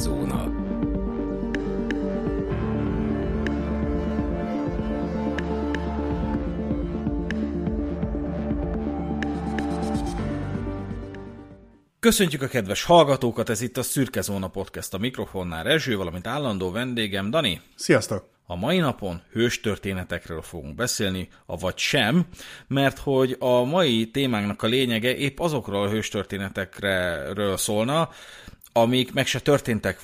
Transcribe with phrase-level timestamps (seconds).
[0.00, 0.68] Szürkezóna.
[12.00, 16.70] Köszöntjük a kedves hallgatókat, ez itt a Szürke Zóna Podcast a mikrofonnál Rezső, valamint állandó
[16.70, 17.60] vendégem Dani.
[17.74, 18.28] Sziasztok!
[18.46, 22.26] A mai napon hőstörténetekről fogunk beszélni, avagy sem,
[22.66, 28.08] mert hogy a mai témánknak a lényege épp azokról a hőstörténetekről szólna,
[28.72, 30.00] amik meg se történtek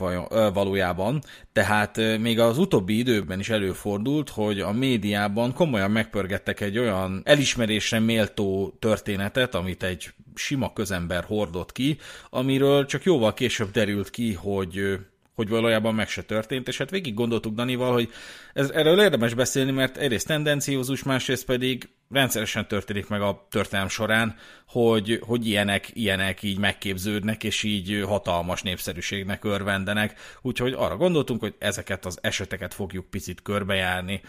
[0.52, 7.22] valójában, tehát még az utóbbi időkben is előfordult, hogy a médiában komolyan megpörgettek egy olyan
[7.24, 11.98] elismerésre méltó történetet, amit egy sima közember hordott ki,
[12.30, 14.98] amiről csak jóval később derült ki, hogy
[15.34, 18.10] hogy valójában meg se történt, és hát végig gondoltuk Danival, hogy
[18.52, 24.36] ez, erről érdemes beszélni, mert egyrészt tendenciózus, másrészt pedig rendszeresen történik meg a történelem során,
[24.68, 31.54] hogy, hogy ilyenek, ilyenek így megképződnek, és így hatalmas népszerűségnek örvendenek, úgyhogy arra gondoltunk, hogy
[31.58, 34.20] ezeket az eseteket fogjuk picit körbejárni.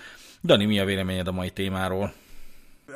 [0.43, 2.13] Dani, mi a véleményed a mai témáról?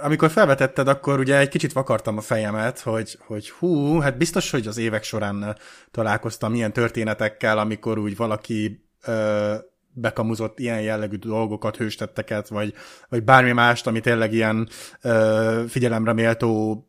[0.01, 4.67] amikor felvetetted, akkor ugye egy kicsit vakartam a fejemet, hogy, hogy hú, hát biztos, hogy
[4.67, 5.57] az évek során
[5.91, 9.55] találkoztam ilyen történetekkel, amikor úgy valaki ö,
[9.93, 12.73] bekamuzott ilyen jellegű dolgokat, hőstetteket, vagy,
[13.09, 14.69] vagy bármi mást, ami tényleg ilyen
[15.01, 16.85] ö, figyelemre méltó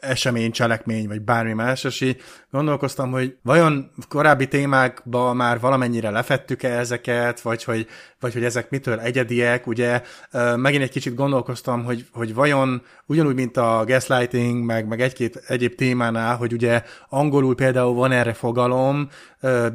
[0.00, 6.78] esemény, cselekmény, vagy bármi más, és így gondolkoztam, hogy vajon korábbi témákban már valamennyire lefettük-e
[6.78, 7.86] ezeket, vagy hogy,
[8.20, 10.02] vagy hogy ezek mitől egyediek, ugye
[10.56, 15.74] megint egy kicsit gondolkoztam, hogy, hogy vajon ugyanúgy, mint a gaslighting, meg, meg egy-két egyéb
[15.74, 19.08] témánál, hogy ugye angolul például van erre fogalom,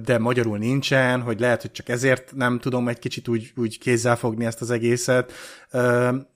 [0.03, 4.15] de magyarul nincsen, hogy lehet, hogy csak ezért nem tudom egy kicsit úgy, úgy kézzel
[4.15, 5.31] fogni ezt az egészet,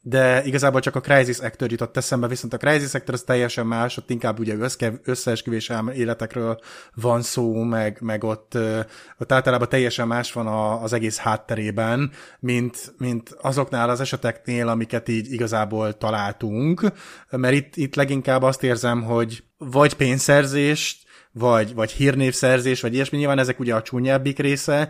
[0.01, 3.97] de igazából csak a Crisis Actor jutott eszembe, viszont a Crisis Actor az teljesen más,
[3.97, 4.55] ott inkább ugye
[5.03, 6.59] összeesküvés életekről
[6.93, 8.57] van szó, meg, meg ott,
[9.17, 10.47] ott általában teljesen más van
[10.83, 11.98] az egész hátterében,
[12.39, 16.91] mint, mint azoknál az eseteknél, amiket így igazából találtunk,
[17.29, 23.17] mert itt, itt leginkább azt érzem, hogy vagy pénzszerzést, vagy, vagy hírnévszerzés, vagy ilyesmi.
[23.17, 24.89] Nyilván ezek ugye a csúnyábbik része,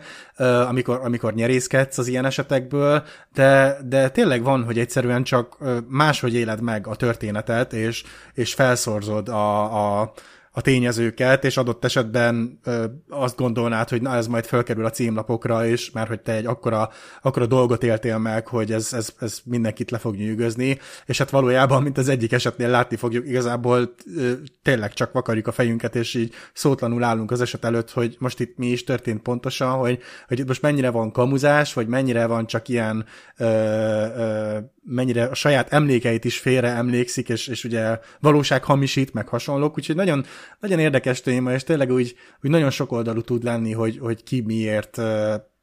[0.68, 3.04] amikor, amikor nyerészkedsz az ilyen esetekből,
[3.34, 8.04] de, de tényleg van, hogy egyszerűen csak máshogy éled meg a történetet, és,
[8.34, 10.14] és felszorzod a, a
[10.52, 15.66] a tényezőket, és adott esetben ö, azt gondolnád, hogy na ez majd felkerül a címlapokra
[15.66, 16.90] is, mert hogy te egy akkora,
[17.22, 21.84] akkora dolgot éltél meg, hogy ez, ez, ez mindenkit le fog nyűgözni, és hát valójában,
[21.84, 26.34] mint az egyik esetnél látni fogjuk, igazából ö, tényleg csak vakarjuk a fejünket, és így
[26.54, 30.48] szótlanul állunk az eset előtt, hogy most itt mi is történt pontosan, hogy, hogy itt
[30.48, 33.06] most mennyire van kamuzás, vagy mennyire van csak ilyen
[33.38, 34.58] ö, ö,
[34.90, 39.96] mennyire a saját emlékeit is félre emlékszik, és, és ugye valóság hamisít, meg hasonlók, úgyhogy
[39.96, 40.26] nagyon,
[40.60, 44.42] nagyon érdekes téma, és tényleg úgy, úgy nagyon sok oldalú tud lenni, hogy, hogy ki
[44.42, 45.02] miért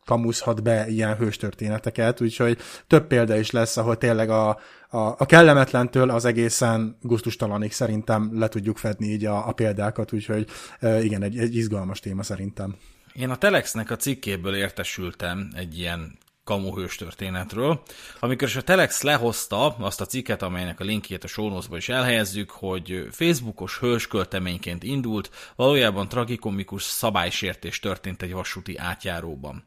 [0.04, 4.48] kamuszhat be ilyen hőstörténeteket, úgyhogy több példa is lesz, ahol tényleg a,
[4.88, 10.46] a, a kellemetlentől az egészen guztustalanig szerintem le tudjuk fedni így a, a példákat, úgyhogy
[10.80, 12.76] igen, egy, egy izgalmas téma szerintem.
[13.12, 17.82] Én a Telexnek a cikkéből értesültem egy ilyen kamuhős történetről.
[18.20, 22.50] Amikor is a Telex lehozta azt a cikket, amelynek a linkjét a show is elhelyezzük,
[22.50, 29.64] hogy Facebookos hőskölteményként indult, valójában tragikomikus szabálysértés történt egy vasúti átjáróban.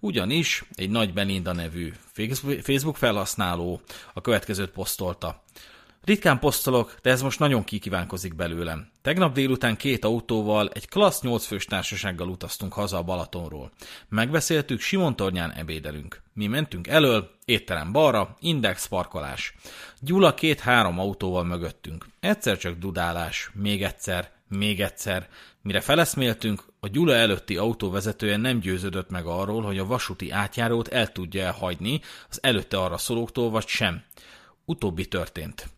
[0.00, 1.92] Ugyanis egy nagy Belinda nevű
[2.62, 3.80] Facebook felhasználó
[4.14, 5.42] a következőt posztolta.
[6.04, 8.90] Ritkán posztolok, de ez most nagyon kikívánkozik belőlem.
[9.02, 13.70] Tegnap délután két autóval, egy klassz 8 fős társasággal utaztunk haza a Balatonról.
[14.08, 16.22] Megbeszéltük, Simontornyán ebédelünk.
[16.32, 19.54] Mi mentünk elől, étterem balra, index parkolás.
[20.00, 22.06] Gyula két-három autóval mögöttünk.
[22.20, 25.28] Egyszer csak dudálás, még egyszer, még egyszer.
[25.62, 30.88] Mire feleszméltünk, a Gyula előtti autó vezetője nem győződött meg arról, hogy a vasúti átjárót
[30.88, 32.00] el tudja hagyni
[32.30, 34.02] az előtte arra szólóktól, vagy sem.
[34.64, 35.68] Utóbbi történt.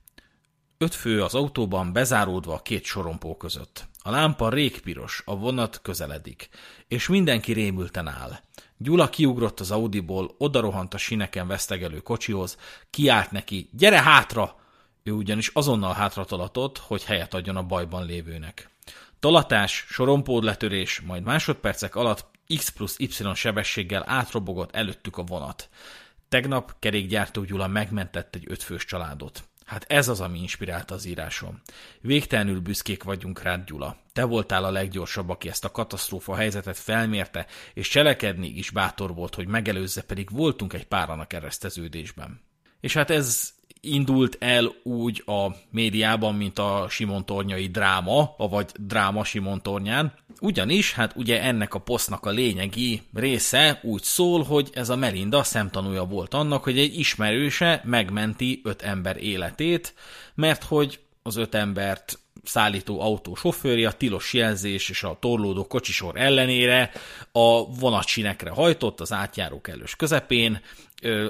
[0.82, 3.88] Öt fő az autóban bezáródva a két sorompó között.
[4.02, 6.49] A lámpa régpiros, a vonat közeledik,
[6.88, 8.38] és mindenki rémülten áll.
[8.76, 12.56] Gyula kiugrott az Audiból, odarohant a sineken vesztegelő kocsihoz,
[12.90, 14.56] kiállt neki, gyere hátra!
[15.02, 18.70] Ő ugyanis azonnal hátra tolatott, hogy helyet adjon a bajban lévőnek.
[19.20, 22.26] Tolatás, sorompód letörés, majd másodpercek alatt
[22.56, 25.69] X plusz Y sebességgel átrobogott előttük a vonat.
[26.28, 29.50] Tegnap kerékgyártó Gyula megmentett egy ötfős családot.
[29.72, 31.60] Hát ez az, ami inspirálta az írásom.
[32.00, 33.96] Végtelenül büszkék vagyunk rád, Gyula.
[34.12, 39.34] Te voltál a leggyorsabb, aki ezt a katasztrófa helyzetet felmérte, és cselekedni is bátor volt,
[39.34, 42.40] hogy megelőzze, pedig voltunk egy páran a kereszteződésben.
[42.80, 43.52] És hát ez
[43.84, 50.12] indult el úgy a médiában, mint a Simon Tornyai dráma, vagy dráma Simon Tornyán.
[50.40, 55.43] Ugyanis, hát ugye ennek a posztnak a lényegi része úgy szól, hogy ez a Melinda
[55.43, 59.94] szemtanúja volt annak, hogy egy ismerőse megmenti öt ember életét,
[60.35, 66.20] mert hogy az öt embert szállító autó sofőrje a tilos jelzés és a torlódó kocsisor
[66.20, 66.90] ellenére
[67.32, 70.61] a vonatsinekre hajtott az átjárók elős közepén,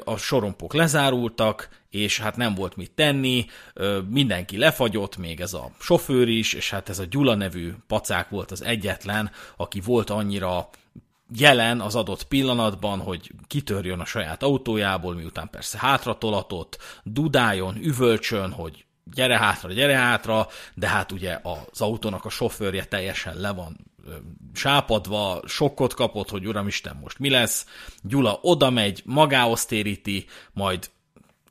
[0.05, 3.47] a sorompok lezárultak, és hát nem volt mit tenni,
[4.09, 8.51] mindenki lefagyott, még ez a sofőr is, és hát ez a Gyula nevű pacák volt
[8.51, 10.69] az egyetlen, aki volt annyira
[11.37, 18.85] jelen az adott pillanatban, hogy kitörjön a saját autójából, miután persze hátratolatott, dudáljon, üvölcsön, hogy
[19.15, 23.92] gyere hátra, gyere hátra, de hát ugye az autónak a sofőrje teljesen le van
[24.55, 27.67] sápadva, sokkot kapott, hogy uramisten, most mi lesz.
[28.03, 30.91] Gyula oda megy, magához téríti, majd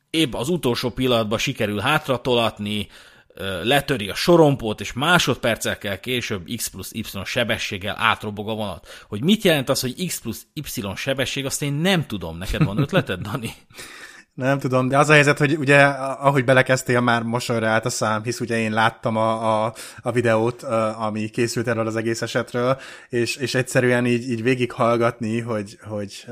[0.09, 2.87] épp az utolsó pillanatban sikerül hátratolatni,
[3.63, 8.87] letöri a sorompót, és másodpercekkel később X plusz Y sebességgel átrobog a vonat.
[9.07, 12.37] Hogy mit jelent az, hogy X plusz Y sebesség, azt én nem tudom.
[12.37, 13.53] Neked van ötleted, Dani?
[14.33, 18.23] Nem tudom, de az a helyzet, hogy ugye ahogy belekezdtél, már mosolyra állt a szám,
[18.23, 20.63] hisz ugye én láttam a, a, a videót,
[20.97, 22.79] ami készült erről az egész esetről,
[23.09, 26.25] és, és egyszerűen így, így végighallgatni, hogy, hogy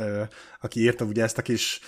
[0.62, 1.80] aki írta ugye ezt a kis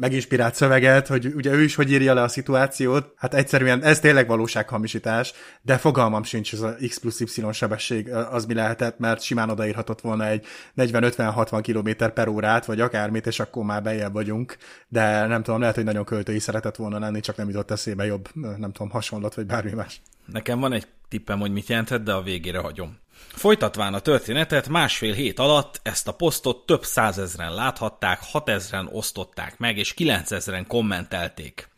[0.00, 4.26] meginspirált szöveget, hogy ugye ő is hogy írja le a szituációt, hát egyszerűen ez tényleg
[4.26, 5.32] valósághamisítás,
[5.62, 10.00] de fogalmam sincs ez a X plusz Y sebesség az mi lehetett, mert simán odaírhatott
[10.00, 10.46] volna egy
[10.76, 14.56] 40-50-60 km per órát, vagy akármit, és akkor már bejebb vagyunk,
[14.88, 18.28] de nem tudom, lehet, hogy nagyon költői szeretett volna lenni, csak nem jutott eszébe jobb,
[18.34, 20.00] nem tudom, hasonlat, vagy bármi más.
[20.26, 22.98] Nekem van egy tippem, hogy mit jelentett, de a végére hagyom.
[23.26, 29.78] Folytatván a történetet, másfél hét alatt ezt a posztot több százezren láthatták, hatezren osztották meg,
[29.78, 31.68] és kilencezren kommentelték.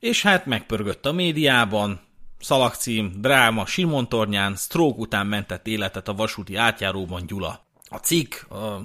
[0.00, 2.00] És hát megpörgött a médiában,
[2.40, 7.64] szalagcím, dráma, Simon Tornyán, stroke után mentett életet a vasúti átjáróban Gyula.
[7.88, 8.80] A cikk, a,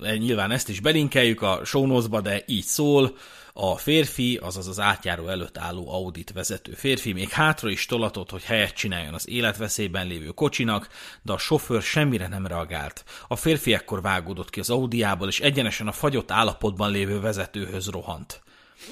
[0.00, 3.16] nyilván ezt is belinkeljük a show de így szól,
[3.60, 8.42] a férfi, azaz az átjáró előtt álló Audit vezető férfi még hátra is tolatott, hogy
[8.42, 10.88] helyet csináljon az életveszélyben lévő kocsinak,
[11.22, 13.04] de a sofőr semmire nem reagált.
[13.28, 18.42] A férfi ekkor vágódott ki az Audiából, és egyenesen a fagyott állapotban lévő vezetőhöz rohant.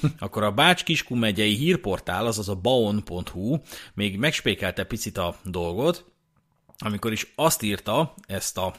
[0.19, 3.57] Akkor a Bács Kiskun megyei hírportál, azaz a baon.hu
[3.93, 6.05] még megspékelte picit a dolgot,
[6.85, 8.73] amikor is azt írta, ezt a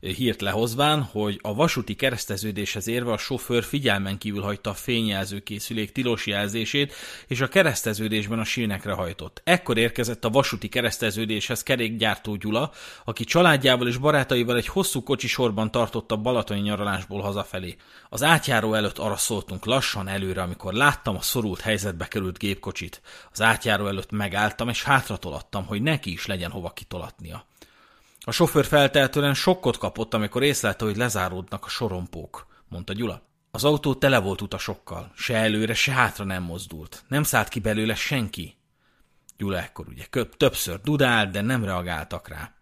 [0.00, 5.92] hírt lehozván, hogy a vasúti kereszteződéshez érve a sofőr figyelmen kívül hagyta a fényjelző készülék
[5.92, 6.94] tilos jelzését,
[7.26, 9.40] és a kereszteződésben a sínekre hajtott.
[9.44, 12.72] Ekkor érkezett a vasúti kereszteződéshez kerékgyártó Gyula,
[13.04, 17.76] aki családjával és barátaival egy hosszú kocsi sorban tartotta balatoni nyaralásból hazafelé.
[18.08, 23.00] Az átjáró előtt arra szóltunk lassan előre, amikor láttam a szorult helyzetbe került gépkocsit.
[23.32, 27.43] Az átjáró előtt megálltam, és hátratolattam, hogy neki is legyen hova kitolatnia.
[28.26, 33.22] A sofőr feltehetően sokkot kapott, amikor észlelte, hogy lezáródnak a sorompók, mondta Gyula.
[33.50, 37.04] Az autó tele volt utasokkal, se előre, se hátra nem mozdult.
[37.08, 38.56] Nem szállt ki belőle senki.
[39.36, 42.54] Gyula ekkor ugye többször dudált, de nem reagáltak rá.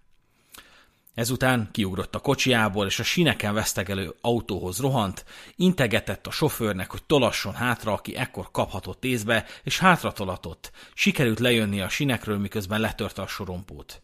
[1.15, 5.25] Ezután kiugrott a kocsiából, és a sineken vesztegelő autóhoz rohant,
[5.57, 10.71] integetett a sofőrnek, hogy tolasson hátra, aki ekkor kaphatott észbe, és hátra tolatott.
[10.95, 14.03] Sikerült lejönni a sinekről, miközben letörte a sorompót.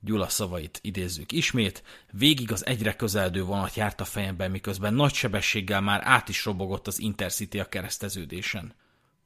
[0.00, 5.80] Gyula szavait idézzük ismét, végig az egyre közeledő vonat járt a fejemben, miközben nagy sebességgel
[5.80, 8.74] már át is robogott az Intercity a kereszteződésen.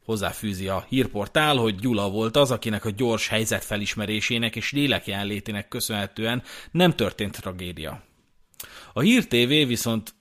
[0.04, 6.42] Hozzáfűzi a hírportál, hogy Gyula volt az, akinek a gyors helyzet felismerésének és lélekjelenlétének köszönhetően
[6.70, 8.02] nem történt tragédia.
[8.92, 10.14] A Hír TV viszont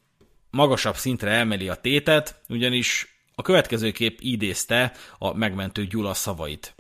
[0.50, 6.76] magasabb szintre emeli a tétet, ugyanis a következőképp idézte a megmentő Gyula szavait.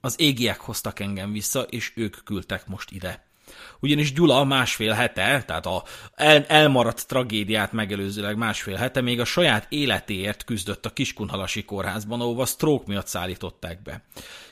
[0.00, 3.28] Az égiek hoztak engem vissza, és ők küldtek most ide.
[3.80, 9.66] Ugyanis Gyula másfél hete, tehát a el, elmaradt tragédiát megelőzőleg másfél hete még a saját
[9.68, 14.02] életéért küzdött a Kiskunhalasi kórházban, ahova stroke miatt szállították be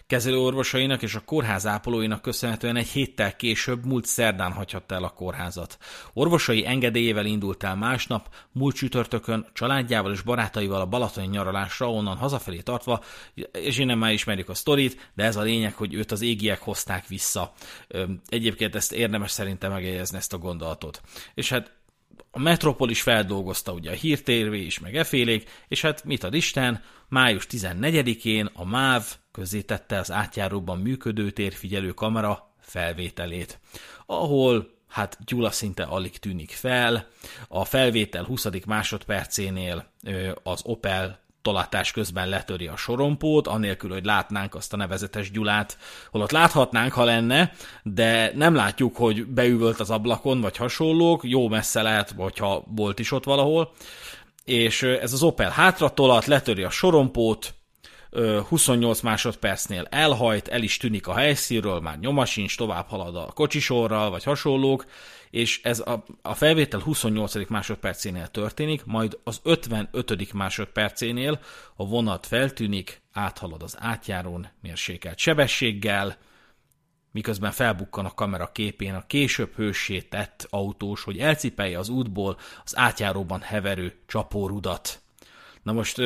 [0.09, 5.79] kezelőorvosainak és a kórház ápolóinak köszönhetően egy héttel később múlt szerdán hagyhatta el a kórházat.
[6.13, 12.61] Orvosai engedélyével indult el másnap, múlt csütörtökön családjával és barátaival a balatoni nyaralásra, onnan hazafelé
[12.61, 13.05] tartva,
[13.53, 17.07] és innen már ismerjük a sztorit, de ez a lényeg, hogy őt az égiek hozták
[17.07, 17.53] vissza.
[18.29, 21.01] Egyébként ezt érdemes szerintem megjegyezni ezt a gondolatot.
[21.35, 21.73] És hát
[22.31, 27.47] a Metropolis feldolgozta ugye a hírtérvé is, meg efélék, és hát mit ad Isten, május
[27.51, 33.61] 14-én a MÁV közzétette az átjáróban működő térfigyelő kamera felvételét,
[34.07, 37.07] ahol hát Gyula szinte alig tűnik fel.
[37.49, 38.47] A felvétel 20.
[38.67, 39.93] másodpercénél
[40.43, 45.79] az Opel tolatás közben letöri a sorompót, anélkül, hogy látnánk azt a nevezetes Gyulát,
[46.11, 47.53] holott láthatnánk, ha lenne,
[47.83, 53.13] de nem látjuk, hogy beüvölt az ablakon, vagy hasonlók, jó messze lehet, hogyha volt is
[53.13, 53.73] ott valahol,
[54.45, 57.57] és ez az Opel hátra tolat, letöri a sorompót,
[58.49, 64.11] 28 másodpercnél elhajt, el is tűnik a helyszínről, már nyoma sincs, tovább halad a kocsisorral,
[64.11, 64.85] vagy hasonlók,
[65.31, 67.49] és ez a, a felvétel 28.
[67.49, 70.33] másodpercénél történik, majd az 55.
[70.33, 71.41] másodpercénél
[71.77, 76.17] a vonat feltűnik, áthalad az átjárón mérsékelt sebességgel,
[77.13, 82.77] miközben felbukkan a kamera képén a később hősé tett autós, hogy elcipelje az útból az
[82.77, 85.01] átjáróban heverő csapórudat.
[85.63, 86.01] Na most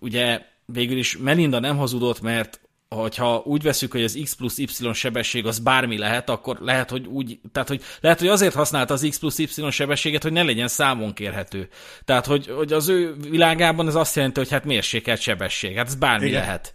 [0.00, 2.60] ugye végül is Melinda nem hazudott, mert
[2.94, 7.06] hogyha úgy veszük, hogy az x plusz y sebesség az bármi lehet, akkor lehet, hogy
[7.06, 10.68] úgy, tehát hogy lehet, hogy azért használta az x plusz y sebességet, hogy ne legyen
[10.68, 11.68] számon kérhető.
[12.04, 15.94] Tehát, hogy, hogy az ő világában ez azt jelenti, hogy hát mérsékelt sebesség, hát ez
[15.94, 16.40] bármi Igen.
[16.40, 16.74] lehet.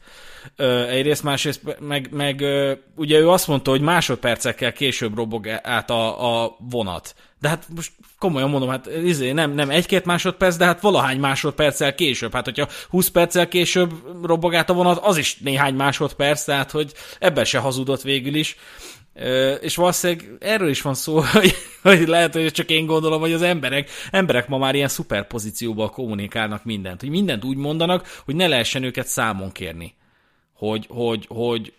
[0.55, 5.89] Ö, egyrészt, másrészt, meg, meg ö, ugye ő azt mondta, hogy másodpercekkel később robog át
[5.89, 7.15] a, a vonat.
[7.41, 11.95] De hát most komolyan mondom, hát izé, nem, nem egy-két másodperc, de hát valahány másodperccel
[11.95, 12.33] később.
[12.33, 13.91] Hát hogyha 20 perccel később
[14.23, 18.57] robog át a vonat, az is néhány másodperc, tehát hogy ebben se hazudott végül is.
[19.61, 23.41] És valószínűleg erről is van szó, hogy, hogy lehet, hogy csak én gondolom, hogy az
[23.41, 28.83] emberek, emberek ma már ilyen szuperpozícióban kommunikálnak mindent, hogy mindent úgy mondanak, hogy ne lehessen
[28.83, 29.95] őket számon kérni.
[30.57, 31.73] Hogy, hogy, hogy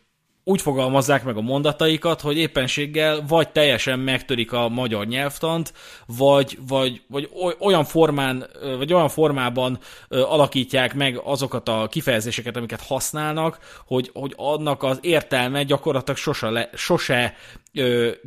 [0.48, 5.72] úgy fogalmazzák meg a mondataikat, hogy éppenséggel vagy teljesen megtörik a magyar nyelvtant,
[6.06, 8.46] vagy, vagy, vagy olyan formán,
[8.78, 15.62] vagy olyan formában alakítják meg azokat a kifejezéseket, amiket használnak, hogy, hogy annak az értelme
[15.62, 17.36] gyakorlatilag sose, le, sose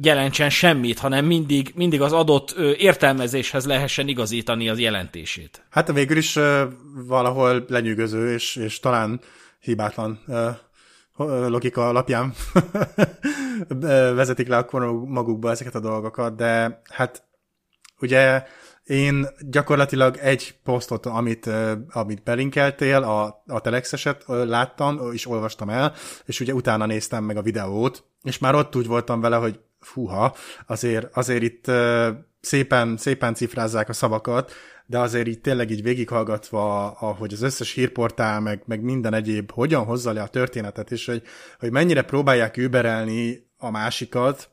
[0.02, 5.66] jelentsen semmit, hanem mindig, mindig az adott értelmezéshez lehessen igazítani az jelentését.
[5.70, 6.40] Hát végül is
[7.08, 9.22] valahol lenyűgöző, és, és talán
[9.62, 10.20] hibátlan
[11.26, 12.34] logika alapján
[14.16, 17.24] vezetik le akkor magukba ezeket a dolgokat, de hát
[18.00, 18.44] ugye
[18.84, 21.50] én gyakorlatilag egy posztot, amit,
[21.90, 25.94] amit belinkeltél, a, a Telexeset láttam, és olvastam el,
[26.26, 30.36] és ugye utána néztem meg a videót, és már ott úgy voltam vele, hogy fúha,
[30.68, 31.72] azért, azért itt
[32.42, 34.52] szépen, szépen cifrázzák a szavakat,
[34.92, 39.84] de azért így tényleg így végighallgatva, ahogy az összes hírportál, meg, meg minden egyéb hogyan
[39.84, 41.24] hozza le a történetet, és hogy,
[41.60, 44.50] hogy mennyire próbálják überelni a másikat,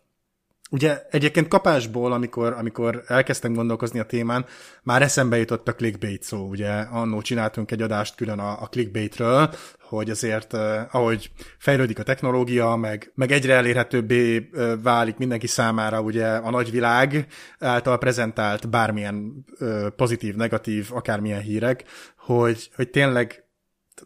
[0.71, 4.47] Ugye egyébként kapásból, amikor, amikor elkezdtem gondolkozni a témán,
[4.83, 6.71] már eszembe jutott a clickbait szó, ugye?
[6.71, 9.51] Annó csináltunk egy adást külön a, a clickbaitről,
[9.89, 16.01] hogy azért eh, ahogy fejlődik a technológia, meg, meg egyre elérhetőbbé eh, válik mindenki számára
[16.01, 17.27] ugye a nagyvilág
[17.59, 21.85] által prezentált bármilyen eh, pozitív, negatív, akármilyen hírek,
[22.17, 23.45] hogy, hogy tényleg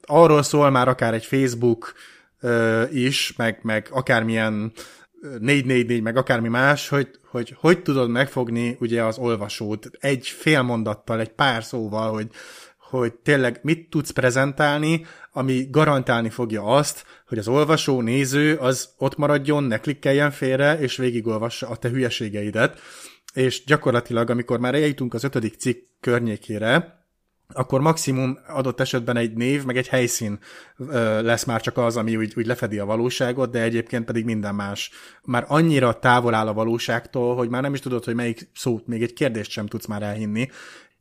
[0.02, 1.92] arról szól már akár egy Facebook
[2.40, 4.72] eh, is, meg, meg akármilyen
[5.38, 11.20] 444, meg akármi más, hogy, hogy hogy tudod megfogni ugye az olvasót egy fél mondattal,
[11.20, 12.28] egy pár szóval, hogy,
[12.98, 19.16] hogy tényleg mit tudsz prezentálni, ami garantálni fogja azt, hogy az olvasó, néző az ott
[19.16, 22.80] maradjon, ne klikkeljen félre, és végigolvassa a te hülyeségeidet.
[23.34, 27.00] És gyakorlatilag, amikor már eljutunk az ötödik cikk környékére,
[27.54, 30.38] akkor maximum adott esetben egy név, meg egy helyszín
[31.20, 34.90] lesz már csak az, ami úgy, úgy lefedi a valóságot, de egyébként pedig minden más.
[35.22, 39.02] Már annyira távol áll a valóságtól, hogy már nem is tudod, hogy melyik szót, még
[39.02, 40.48] egy kérdést sem tudsz már elhinni.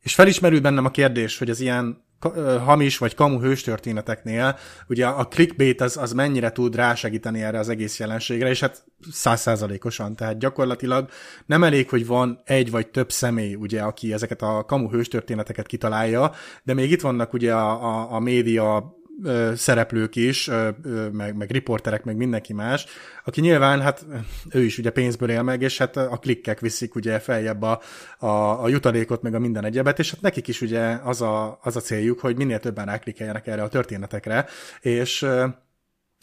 [0.02, 2.10] És felismerül bennem a kérdés, hogy az ilyen
[2.64, 7.98] hamis vagy kamu hőstörténeteknél, ugye a clickbait az, az mennyire tud rásegíteni erre az egész
[7.98, 11.08] jelenségre, és hát százszázalékosan, tehát gyakorlatilag
[11.46, 16.32] nem elég, hogy van egy vagy több személy, ugye, aki ezeket a kamu hőstörténeteket kitalálja,
[16.62, 18.96] de még itt vannak ugye a, a, a média
[19.54, 20.50] szereplők is,
[21.12, 22.86] meg, meg riporterek, meg mindenki más,
[23.24, 24.06] aki nyilván, hát
[24.50, 27.80] ő is ugye pénzből él meg, és hát a klikkek viszik ugye feljebb a,
[28.18, 28.26] a,
[28.62, 31.80] a jutalékot, meg a minden egyebet, és hát nekik is ugye az a, az a
[31.80, 34.46] céljuk, hogy minél többen ráklikkeljenek erre a történetekre,
[34.80, 35.26] és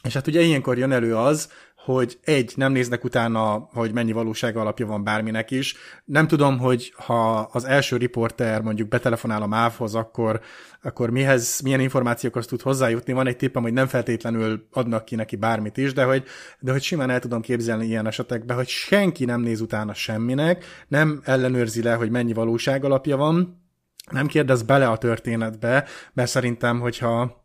[0.03, 1.51] és hát ugye ilyenkor jön elő az,
[1.93, 5.75] hogy egy, nem néznek utána, hogy mennyi valóság alapja van bárminek is.
[6.05, 10.39] Nem tudom, hogy ha az első riporter mondjuk betelefonál a MÁV-hoz, akkor,
[10.81, 13.13] akkor mihez, milyen információkhoz tud hozzájutni.
[13.13, 16.23] Van egy tippem, hogy nem feltétlenül adnak ki neki bármit is, de hogy,
[16.59, 21.21] de hogy simán el tudom képzelni ilyen esetekben, hogy senki nem néz utána semminek, nem
[21.23, 23.63] ellenőrzi le, hogy mennyi valóság alapja van,
[24.11, 27.38] nem kérdez bele a történetbe, mert szerintem, hogyha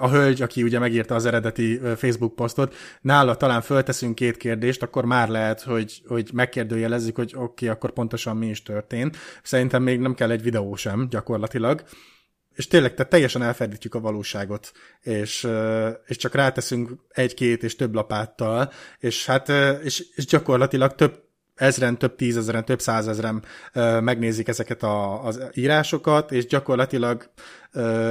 [0.00, 5.04] a hölgy, aki ugye megírta az eredeti Facebook posztot, nála talán fölteszünk két kérdést, akkor
[5.04, 9.16] már lehet, hogy, hogy megkérdőjelezzük, hogy oké, okay, akkor pontosan mi is történt.
[9.42, 11.82] Szerintem még nem kell egy videó sem, gyakorlatilag.
[12.54, 15.48] és tényleg tehát teljesen elferdítjük a valóságot, és,
[16.06, 19.48] és csak ráteszünk egy-két és több lapáttal, és hát
[19.82, 21.21] és, és gyakorlatilag több
[21.54, 23.42] ezren, több tízezeren, több százezren
[24.00, 27.30] megnézik ezeket a, az írásokat, és gyakorlatilag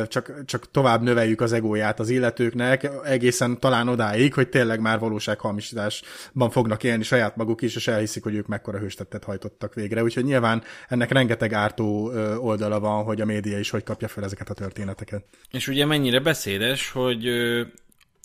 [0.07, 6.49] csak, csak tovább növeljük az egóját az illetőknek, egészen talán odáig, hogy tényleg már valósághamisításban
[6.49, 10.03] fognak élni saját maguk is, és elhiszik, hogy ők mekkora hőstettet hajtottak végre.
[10.03, 14.49] Úgyhogy nyilván ennek rengeteg ártó oldala van, hogy a média is hogy kapja fel ezeket
[14.49, 15.23] a történeteket.
[15.51, 17.29] És ugye mennyire beszédes, hogy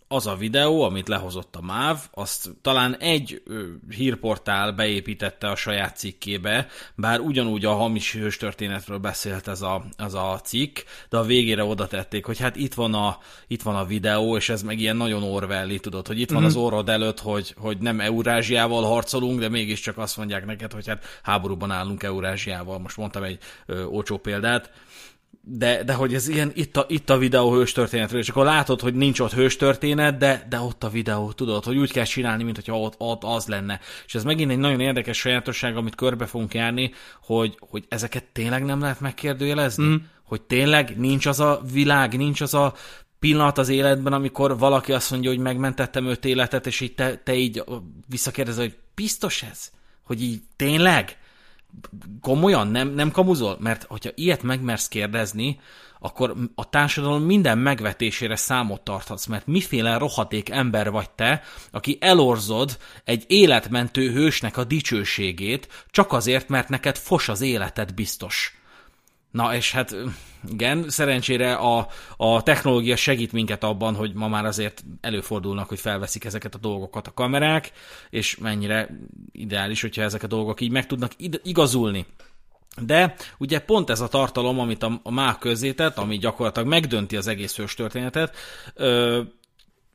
[0.08, 3.42] az a videó, amit lehozott a MÁV, azt talán egy
[3.90, 10.40] hírportál beépítette a saját cikkébe, bár ugyanúgy a hamis hőstörténetről beszélt ez a, az a
[10.44, 14.36] cikk, de a végére oda tették, hogy hát itt van a, itt van a videó,
[14.36, 16.48] és ez meg ilyen nagyon orwelli, tudod, hogy itt van mm-hmm.
[16.48, 21.04] az orrod előtt, hogy, hogy nem Eurázsiával harcolunk, de mégiscsak azt mondják neked, hogy hát
[21.22, 22.78] háborúban állunk Eurázsiával.
[22.78, 24.70] Most mondtam egy ö, olcsó példát
[25.48, 28.80] de, de hogy ez ilyen, itt a, itt a videó hős történetről, és akkor látod,
[28.80, 32.42] hogy nincs ott hős történet, de, de ott a videó, tudod, hogy úgy kell csinálni,
[32.42, 33.80] mint hogyha ott, ott az lenne.
[34.06, 36.92] És ez megint egy nagyon érdekes sajátosság, amit körbe fogunk járni,
[37.22, 39.84] hogy, hogy ezeket tényleg nem lehet megkérdőjelezni?
[39.84, 39.94] Mm.
[40.24, 42.74] Hogy tényleg nincs az a világ, nincs az a
[43.18, 47.34] pillanat az életben, amikor valaki azt mondja, hogy megmentettem öt életet, és így te, te
[47.34, 47.64] így
[48.08, 49.70] visszakérdezel, hogy biztos ez?
[50.02, 51.18] Hogy így tényleg?
[52.20, 53.56] Komolyan nem, nem kamuzol?
[53.60, 55.60] Mert hogyha ilyet megmersz kérdezni,
[56.00, 62.78] akkor a társadalom minden megvetésére számot tarthatsz, mert miféle rohaték ember vagy te, aki elorzod
[63.04, 68.55] egy életmentő hősnek a dicsőségét, csak azért, mert neked fos az életed biztos.
[69.30, 69.96] Na és hát
[70.50, 76.24] igen, szerencsére a, a technológia segít minket abban, hogy ma már azért előfordulnak, hogy felveszik
[76.24, 77.72] ezeket a dolgokat a kamerák,
[78.10, 78.88] és mennyire
[79.32, 82.06] ideális, hogyha ezek a dolgok így meg tudnak igazulni.
[82.80, 87.26] De ugye pont ez a tartalom, amit a, a MÁ közzétett, ami gyakorlatilag megdönti az
[87.26, 88.36] egész hős történetet,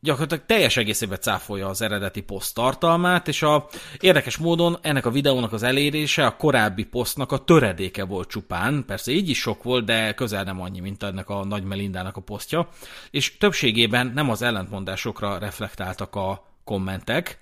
[0.04, 3.68] gyakorlatilag teljes egészében cáfolja az eredeti poszt tartalmát, és a
[4.00, 9.12] érdekes módon ennek a videónak az elérése a korábbi posztnak a töredéke volt csupán, persze
[9.12, 12.70] így is sok volt, de közel nem annyi, mint ennek a Nagy Melindának a posztja,
[13.12, 17.40] és többségében nem az ellentmondásokra reflektáltak a kommentek,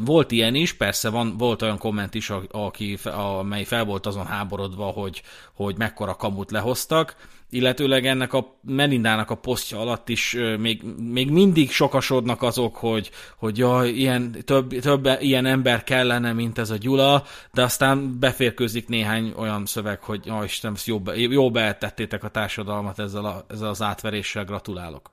[0.00, 4.84] volt ilyen is, persze van, volt olyan komment is, aki, amely fel volt azon háborodva,
[4.84, 7.16] hogy, hogy mekkora kamut lehoztak,
[7.52, 13.58] illetőleg ennek a Melindának a posztja alatt is még, még mindig sokasodnak azok, hogy, hogy
[13.58, 19.32] jaj, ilyen, több, több ilyen ember kellene, mint ez a Gyula, de aztán beférkőzik néhány
[19.36, 24.44] olyan szöveg, hogy jaj Isten, jó, jó betettétek a társadalmat ezzel, a, ezzel az átveréssel,
[24.44, 25.10] gratulálok.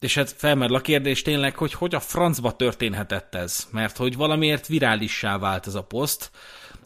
[0.00, 4.66] És hát felmerül a kérdés tényleg, hogy hogy a francba történhetett ez, mert hogy valamiért
[4.66, 6.30] virálissá vált ez a poszt,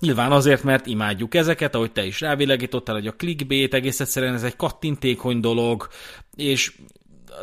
[0.01, 4.43] Nyilván azért, mert imádjuk ezeket, ahogy te is rávilegítottál, hogy a clickbait egész egyszerűen ez
[4.43, 5.89] egy kattintékony dolog,
[6.37, 6.73] és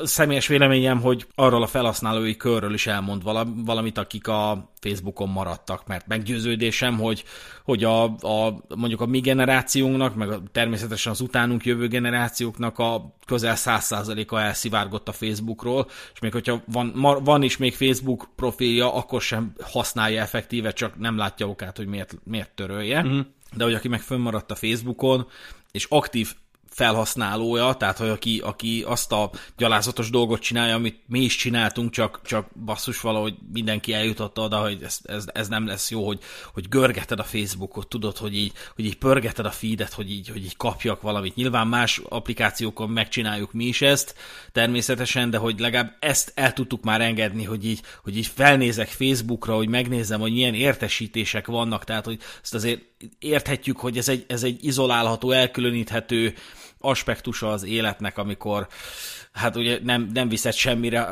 [0.03, 3.23] személyes véleményem, hogy arról a felhasználói körről is elmond
[3.65, 7.23] valamit, akik a Facebookon maradtak, mert meggyőződésem, hogy,
[7.63, 13.15] hogy a, a, mondjuk a mi generációnknak, meg a, természetesen az utánunk jövő generációknak a
[13.25, 19.21] közel 100%-a elszivárgott a Facebookról, és még hogyha van, van is még Facebook profilja, akkor
[19.21, 23.03] sem használja effektíve, csak nem látja okát, hogy miért, miért törölje.
[23.03, 23.19] Mm.
[23.55, 25.27] De hogy aki meg fönnmaradt a Facebookon,
[25.71, 26.33] és aktív
[26.69, 32.21] felhasználója, tehát hogy aki, aki azt a gyalázatos dolgot csinálja, amit mi is csináltunk, csak,
[32.25, 36.19] csak basszus valahogy mindenki eljutott oda, hogy ez, ez, ez nem lesz jó, hogy,
[36.53, 40.43] hogy görgeted a Facebookot, tudod, hogy így, hogy így pörgeted a feedet, hogy így, hogy
[40.43, 41.35] így kapjak valamit.
[41.35, 44.15] Nyilván más applikációkon megcsináljuk mi is ezt,
[44.51, 49.55] természetesen, de hogy legalább ezt el tudtuk már engedni, hogy így, hogy így felnézek Facebookra,
[49.55, 52.81] hogy megnézem, hogy milyen értesítések vannak, tehát hogy ezt azért
[53.19, 56.33] érthetjük, hogy ez egy, ez egy izolálható, elkülöníthető
[56.79, 58.67] aspektusa az életnek, amikor
[59.31, 61.09] hát ugye nem, nem viszed semmire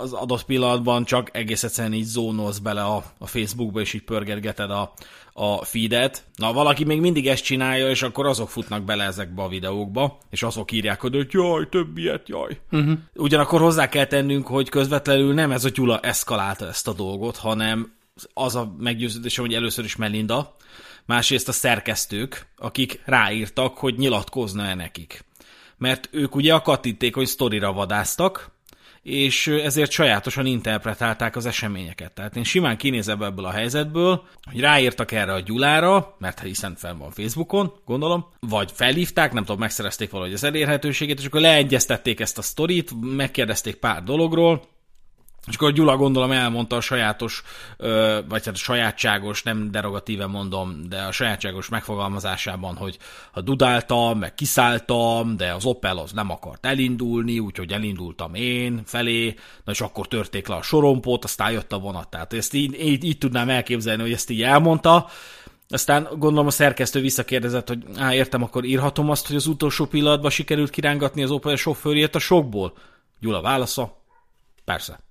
[0.00, 4.70] az adott pillanatban, csak egész egyszerűen így zónolsz bele a, a Facebookba, és így pörgetgeted
[4.70, 4.92] a,
[5.32, 6.24] a feedet.
[6.34, 10.42] Na, valaki még mindig ezt csinálja, és akkor azok futnak bele ezekbe a videókba, és
[10.42, 12.60] azok írják, hogy jaj, több ilyet, jaj.
[12.70, 12.98] Uh-huh.
[13.14, 17.94] Ugyanakkor hozzá kell tennünk, hogy közvetlenül nem ez a Gyula eszkalálta ezt a dolgot, hanem
[18.34, 20.56] az a meggyőződésem, hogy először is Melinda,
[21.06, 25.24] másrészt a szerkesztők, akik ráírtak, hogy nyilatkozna-e nekik.
[25.78, 26.80] Mert ők ugye a
[27.12, 28.54] hogy sztorira vadáztak,
[29.06, 32.12] és ezért sajátosan interpretálták az eseményeket.
[32.12, 36.98] Tehát én simán kinézem ebből a helyzetből, hogy ráírtak erre a Gyulára, mert hiszen fenn
[36.98, 42.38] van Facebookon, gondolom, vagy felhívták, nem tudom, megszerezték valahogy az elérhetőséget, és akkor leegyeztették ezt
[42.38, 44.62] a sztorit, megkérdezték pár dologról,
[45.46, 47.42] És akkor Gyula gondolom elmondta a sajátos,
[48.28, 52.98] vagy hát a sajátságos, nem derogatíve mondom, de a sajátságos megfogalmazásában, hogy
[53.32, 59.34] ha dudáltam, meg kiszálltam, de az Opel az nem akart elindulni, úgyhogy elindultam én felé,
[59.64, 62.08] na és akkor törték le a sorompót, aztán jött a vonat.
[62.08, 65.06] Tehát ezt így, így, így tudnám elképzelni, hogy ezt így elmondta,
[65.68, 70.30] aztán gondolom a szerkesztő visszakérdezett, hogy á, értem, akkor írhatom azt, hogy az utolsó pillanatban
[70.30, 72.72] sikerült kirángatni az Opel sofőrjét a sokból?
[73.20, 74.02] Gyula válasza,
[74.64, 75.05] persze.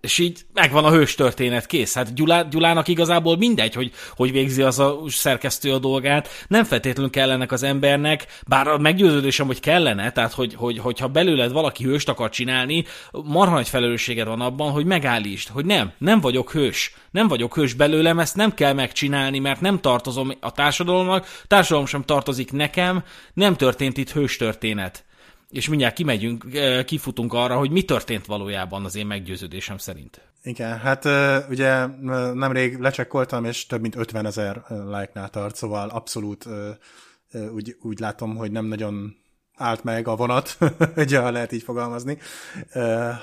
[0.00, 1.94] És így megvan a hős történet, kész.
[1.94, 6.28] Hát Gyulá, Gyulának igazából mindegy, hogy, hogy végzi az a szerkesztő a dolgát.
[6.48, 11.52] Nem feltétlenül kellenek az embernek, bár a meggyőződésem, hogy kellene, tehát hogy, hogy, hogyha belőled
[11.52, 16.52] valaki hőst akar csinálni, marha nagy felelősséged van abban, hogy megállítsd, hogy nem, nem vagyok
[16.52, 16.94] hős.
[17.10, 22.02] Nem vagyok hős belőlem, ezt nem kell megcsinálni, mert nem tartozom a társadalomnak, társadalom sem
[22.02, 25.04] tartozik nekem, nem történt itt hős történet
[25.50, 26.46] és mindjárt kimegyünk,
[26.84, 30.20] kifutunk arra, hogy mi történt valójában az én meggyőződésem szerint.
[30.42, 31.04] Igen, hát
[31.48, 31.86] ugye
[32.32, 36.46] nemrég lecsekkoltam, és több mint 50 ezer like-nál tart, szóval abszolút
[37.54, 39.16] úgy, úgy látom, hogy nem nagyon
[39.54, 40.58] állt meg a vonat,
[40.96, 42.18] ugye lehet így fogalmazni,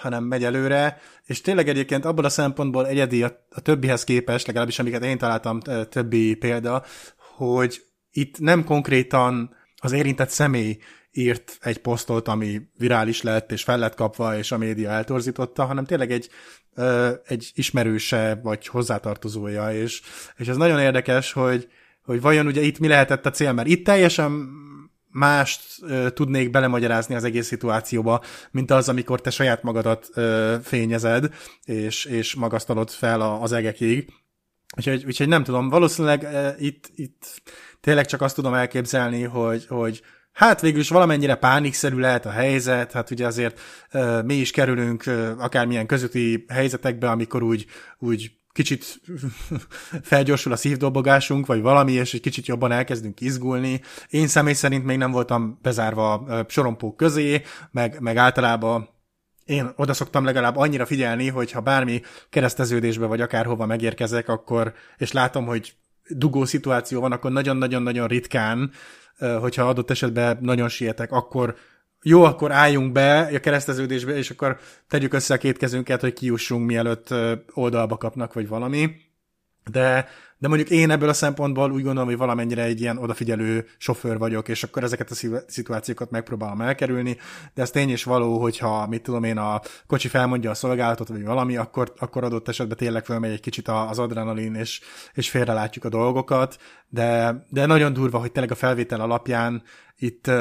[0.01, 4.79] hanem megy előre, és tényleg egyébként abból a szempontból egyedi a, a többihez képest, legalábbis
[4.79, 5.59] amiket én találtam
[5.89, 6.83] többi példa,
[7.35, 10.77] hogy itt nem konkrétan az érintett személy
[11.17, 15.85] írt egy posztot, ami virális lett, és fel lett kapva, és a média eltorzította, hanem
[15.85, 16.29] tényleg egy,
[17.25, 20.01] egy ismerőse, vagy hozzátartozója, és,
[20.37, 21.67] és ez nagyon érdekes, hogy,
[22.03, 24.49] hogy vajon ugye itt mi lehetett a cél, mert itt teljesen
[25.09, 31.33] mást ö, tudnék belemagyarázni az egész szituációba, mint az, amikor te saját magadat ö, fényezed,
[31.63, 34.13] és, és magasztalod fel a, az egekig.
[34.77, 37.41] Úgyhogy, úgyhogy nem tudom, valószínűleg ö, itt, itt
[37.81, 40.01] tényleg csak azt tudom elképzelni, hogy, hogy
[40.37, 43.59] Hát végül is valamennyire pánikszerű lehet a helyzet, hát ugye azért
[43.93, 47.65] uh, mi is kerülünk uh, akármilyen közötti helyzetekbe, amikor úgy,
[47.99, 49.01] úgy kicsit
[50.01, 53.81] felgyorsul a szívdobogásunk, vagy valami, és egy kicsit jobban elkezdünk izgulni.
[54.09, 58.89] Én személy szerint még nem voltam bezárva sorompók közé, meg, meg általában
[59.45, 65.11] én oda szoktam legalább annyira figyelni, hogy ha bármi kereszteződésbe vagy akárhova megérkezek, akkor, és
[65.11, 65.73] látom, hogy
[66.09, 68.71] dugó szituáció van, akkor nagyon-nagyon-nagyon ritkán
[69.39, 71.55] hogyha adott esetben nagyon sietek, akkor
[72.01, 76.65] jó, akkor álljunk be a kereszteződésbe, és akkor tegyük össze a két kezünket, hogy kiussunk,
[76.65, 77.13] mielőtt
[77.53, 79.06] oldalba kapnak, vagy valami.
[79.71, 80.07] De
[80.39, 84.47] de mondjuk én ebből a szempontból úgy gondolom, hogy valamennyire egy ilyen odafigyelő sofőr vagyok,
[84.47, 87.17] és akkor ezeket a szituációkat megpróbálom elkerülni,
[87.53, 91.23] de ez tény is való, hogyha, mit tudom én, a kocsi felmondja a szolgálatot, vagy
[91.23, 94.81] valami, akkor, akkor adott esetben tényleg fölmegy egy kicsit az adrenalin, és,
[95.13, 96.57] és félrelátjuk a dolgokat,
[96.89, 99.63] de, de nagyon durva, hogy tényleg a felvétel alapján
[99.99, 100.31] itt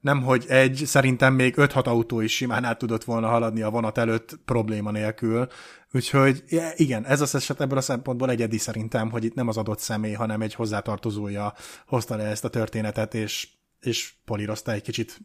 [0.00, 3.98] nem, hogy egy, szerintem még 5-6 autó is simán át tudott volna haladni a vonat
[3.98, 5.48] előtt probléma nélkül.
[5.92, 6.44] Úgyhogy
[6.76, 10.12] igen, ez az eset ebből a szempontból egyedi szerintem, hogy itt nem az adott személy,
[10.12, 11.54] hanem egy hozzátartozója
[11.86, 13.48] hozta le ezt a történetet, és,
[13.80, 15.18] és polírozta egy kicsit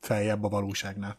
[0.00, 1.18] feljebb a valóságnál.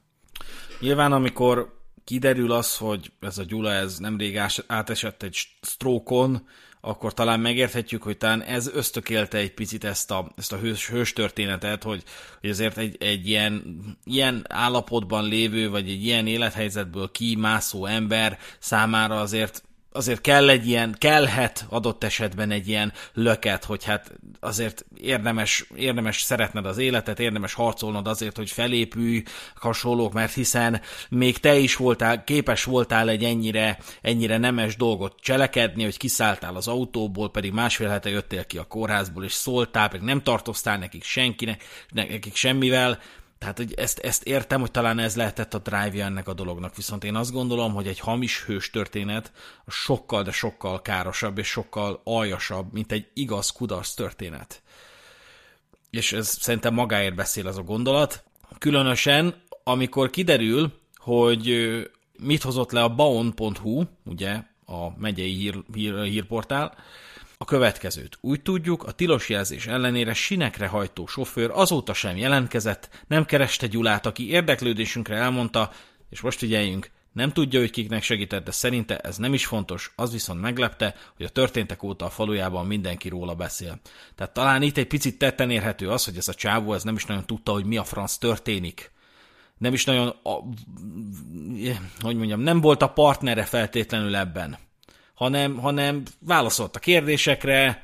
[0.79, 6.47] Nyilván, amikor kiderül az, hogy ez a Gyula ez nemrég átesett egy strókon,
[6.85, 11.13] akkor talán megérthetjük, hogy talán ez ösztökélte egy picit ezt a, ezt a hős, hős
[11.13, 12.03] történetet, hogy,
[12.41, 13.63] hogy azért egy, egy ilyen,
[14.03, 19.63] ilyen állapotban lévő, vagy egy ilyen élethelyzetből kimászó ember számára azért
[19.95, 26.21] azért kell egy ilyen, kellhet adott esetben egy ilyen löket, hogy hát azért érdemes, érdemes
[26.21, 29.23] szeretned az életet, érdemes harcolnod azért, hogy felépülj
[29.55, 35.84] hasonlók, mert hiszen még te is voltál, képes voltál egy ennyire, ennyire nemes dolgot cselekedni,
[35.84, 40.23] hogy kiszálltál az autóból, pedig másfél hete jöttél ki a kórházból, és szóltál, pedig nem
[40.23, 42.99] tartoztál nekik senkinek, nekik semmivel,
[43.45, 47.03] tehát hogy ezt, ezt értem, hogy talán ez lehetett a drive ennek a dolognak, viszont
[47.03, 49.31] én azt gondolom, hogy egy hamis hős történet
[49.67, 54.62] sokkal, de sokkal károsabb és sokkal aljasabb, mint egy igaz kudarc történet.
[55.89, 58.23] És ez szerintem magáért beszél az a gondolat.
[58.58, 61.65] Különösen, amikor kiderül, hogy
[62.19, 66.75] mit hozott le a baon.hu, ugye a megyei hír, hír, hírportál,
[67.45, 68.17] következőt.
[68.21, 74.05] Úgy tudjuk, a tilos jelzés ellenére sinekre hajtó sofőr azóta sem jelentkezett, nem kereste Gyulát,
[74.05, 75.71] aki érdeklődésünkre elmondta,
[76.10, 80.12] és most figyeljünk, nem tudja, hogy kiknek segített, de szerinte ez nem is fontos, az
[80.12, 83.79] viszont meglepte, hogy a történtek óta a falujában mindenki róla beszél.
[84.15, 87.05] Tehát talán itt egy picit tetten érhető az, hogy ez a csávó ez nem is
[87.05, 88.91] nagyon tudta, hogy mi a franc történik.
[89.58, 90.31] Nem is nagyon, a,
[91.99, 94.58] hogy mondjam, nem volt a partnere feltétlenül ebben
[95.15, 97.84] hanem, hanem válaszolt a kérdésekre,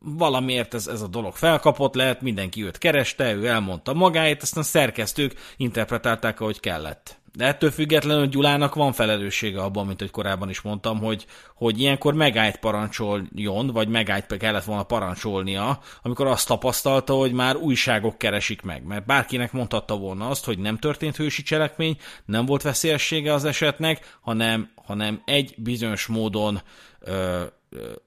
[0.00, 5.34] valamiért ez, ez a dolog felkapott, lehet mindenki őt kereste, ő elmondta magáét, aztán szerkesztők
[5.56, 7.18] interpretálták, ahogy kellett.
[7.32, 12.14] De ettől függetlenül Gyulának van felelőssége abban, mint hogy korábban is mondtam, hogy, hogy ilyenkor
[12.14, 18.82] megállt parancsoljon, vagy megállt kellett volna parancsolnia, amikor azt tapasztalta, hogy már újságok keresik meg.
[18.84, 24.16] Mert bárkinek mondhatta volna azt, hogy nem történt hősi cselekmény, nem volt veszélyessége az esetnek,
[24.20, 26.60] hanem, hanem egy bizonyos módon
[27.00, 27.42] ö,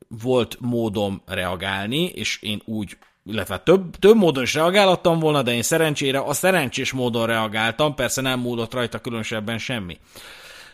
[0.07, 5.62] volt módom reagálni, és én úgy illetve több, több módon is reagálhattam volna, de én
[5.62, 9.97] szerencsére a szerencsés módon reagáltam, persze nem múlott rajta különösebben semmi.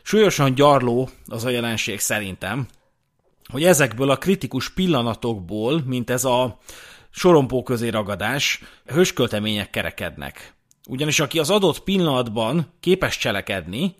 [0.01, 2.67] Súlyosan gyarló az a jelenség szerintem,
[3.51, 6.57] hogy ezekből a kritikus pillanatokból, mint ez a
[7.09, 10.53] sorompó közé ragadás, hősköltemények kerekednek.
[10.89, 13.95] Ugyanis aki az adott pillanatban képes cselekedni,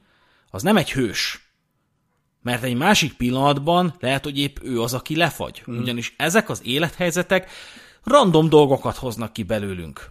[0.49, 1.51] az nem egy hős.
[2.41, 5.63] Mert egy másik pillanatban lehet, hogy épp ő az, aki lefagy.
[5.71, 5.77] Mm.
[5.77, 7.49] Ugyanis ezek az élethelyzetek
[8.07, 10.09] random dolgokat hoznak ki belőlünk.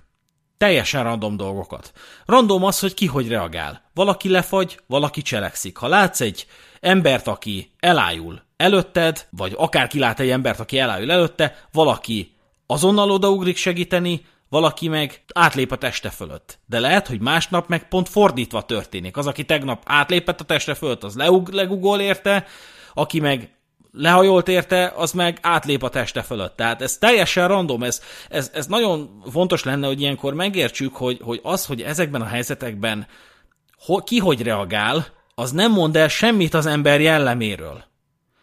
[0.56, 1.92] Teljesen random dolgokat.
[2.24, 3.90] Random az, hogy ki hogy reagál.
[3.94, 5.76] Valaki lefagy, valaki cselekszik.
[5.76, 6.46] Ha látsz egy
[6.80, 12.35] embert, aki elájul előtted, vagy akár kilát egy embert, aki elájul előtte, valaki
[12.66, 16.59] azonnal odaugrik segíteni, valaki meg átlép a teste fölött.
[16.66, 19.16] De lehet, hogy másnap meg pont fordítva történik.
[19.16, 22.46] Az, aki tegnap átlépett a teste fölött, az leug, legugol érte,
[22.94, 23.56] aki meg
[23.96, 26.56] lehajolt érte, az meg átlép a teste fölött.
[26.56, 31.40] Tehát ez teljesen random, ez, ez, ez nagyon fontos lenne, hogy ilyenkor megértsük, hogy, hogy
[31.42, 33.06] az, hogy ezekben a helyzetekben
[33.78, 37.85] ho, ki hogy reagál, az nem mond el semmit az ember jelleméről.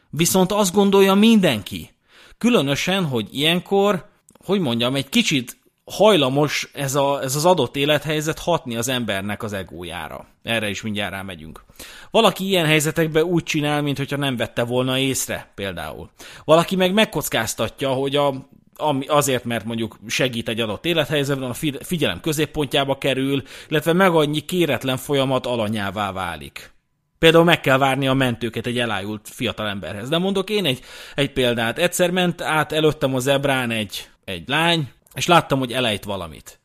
[0.10, 1.90] Viszont azt gondolja mindenki.
[2.38, 4.06] Különösen, hogy ilyenkor,
[4.46, 9.54] hogy mondjam, egy kicsit hajlamos ez, a, ez az adott élethelyzet hatni az embernek az
[9.54, 10.28] egójára.
[10.44, 11.64] Erre is mindjárt rámegyünk.
[12.12, 16.10] Valaki ilyen helyzetekben úgy csinál, mintha nem vette volna észre, például.
[16.46, 18.34] Valaki meg megkockáztatja, hogy a,
[18.76, 24.40] ami azért, mert mondjuk segít egy adott élethelyzetben, a figyelem középpontjába kerül, illetve meg annyi
[24.40, 26.72] kéretlen folyamat alanyává válik.
[27.20, 30.10] Például meg kell várni a mentőket egy elájult fiatalemberhez.
[30.10, 30.80] De mondok én egy,
[31.16, 31.78] egy példát.
[31.78, 36.60] Egyszer ment át előttem a zebrán egy, egy lány, és láttam, hogy elejt valamit.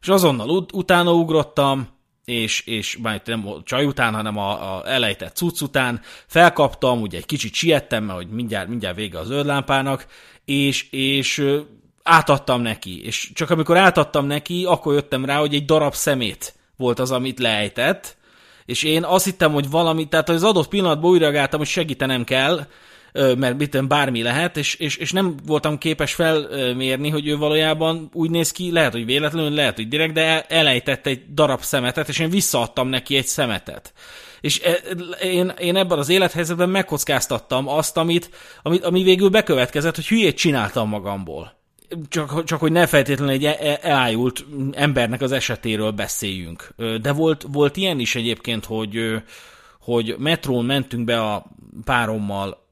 [0.00, 1.88] És azonnal ut- utána ugrottam,
[2.24, 7.18] és, és már nem a csaj után, hanem a, a elejtett cucc után, felkaptam, ugye
[7.18, 10.06] egy kicsit siettem, mert hogy mindjárt, mindjárt vége az zöld
[10.44, 11.46] és, és
[12.02, 13.04] átadtam neki.
[13.04, 17.38] És csak amikor átadtam neki, akkor jöttem rá, hogy egy darab szemét volt az, amit
[17.38, 18.16] lejtett,
[18.64, 22.66] és én azt hittem, hogy valami, tehát az adott pillanatban újra reagáltam, hogy segítenem kell,
[23.14, 28.30] mert mit bármi lehet, és, és, és nem voltam képes felmérni, hogy ő valójában úgy
[28.30, 32.30] néz ki, lehet, hogy véletlenül, lehet, hogy direkt, de elejtett egy darab szemetet, és én
[32.30, 33.92] visszaadtam neki egy szemetet.
[34.40, 34.72] És e,
[35.22, 38.30] én, én ebben az élethelyzetben megkockáztattam azt, amit,
[38.62, 41.56] amit, ami végül bekövetkezett, hogy hülyét csináltam magamból.
[42.08, 46.74] Csak, csak hogy ne feltétlenül egy e, e, elájult embernek az esetéről beszéljünk.
[47.02, 49.22] De volt, volt ilyen is egyébként, hogy,
[49.80, 51.46] hogy metrón mentünk be a
[51.84, 52.63] párommal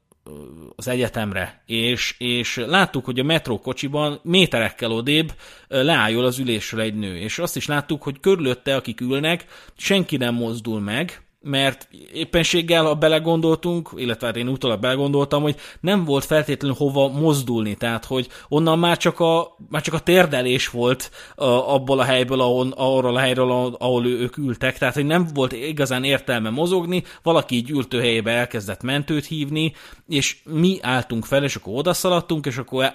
[0.75, 5.33] az egyetemre, és, és láttuk, hogy a metrókocsiban méterekkel odébb
[5.67, 9.45] leálljon az ülésről egy nő, és azt is láttuk, hogy körülötte, akik ülnek,
[9.77, 16.05] senki nem mozdul meg, mert éppenséggel, ha belegondoltunk, illetve hát én utólag belegondoltam, hogy nem
[16.05, 21.11] volt feltétlenül hova mozdulni, tehát hogy onnan már csak a, már csak a térdelés volt
[21.35, 25.27] a, abból a helyből, ahol, arról a helyről, ahol, ahol ők ültek, tehát hogy nem
[25.33, 29.73] volt igazán értelme mozogni, valaki így ültőhelyébe elkezdett mentőt hívni,
[30.07, 32.91] és mi álltunk fel, és akkor odaszaladtunk, és akkor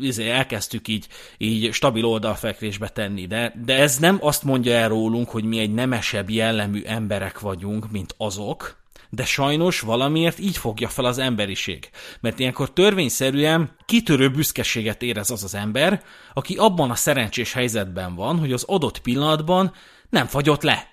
[0.00, 1.06] izé, elkezdtük így,
[1.38, 5.74] így stabil oldalfekvésbe tenni, de, de ez nem azt mondja el rólunk, hogy mi egy
[5.74, 11.90] nemesebb jellemű emberek vagyunk, mint azok, de sajnos valamiért így fogja fel az emberiség.
[12.20, 16.02] Mert ilyenkor törvényszerűen kitörő büszkeséget érez az az ember,
[16.34, 19.72] aki abban a szerencsés helyzetben van, hogy az adott pillanatban
[20.10, 20.90] nem fagyott le.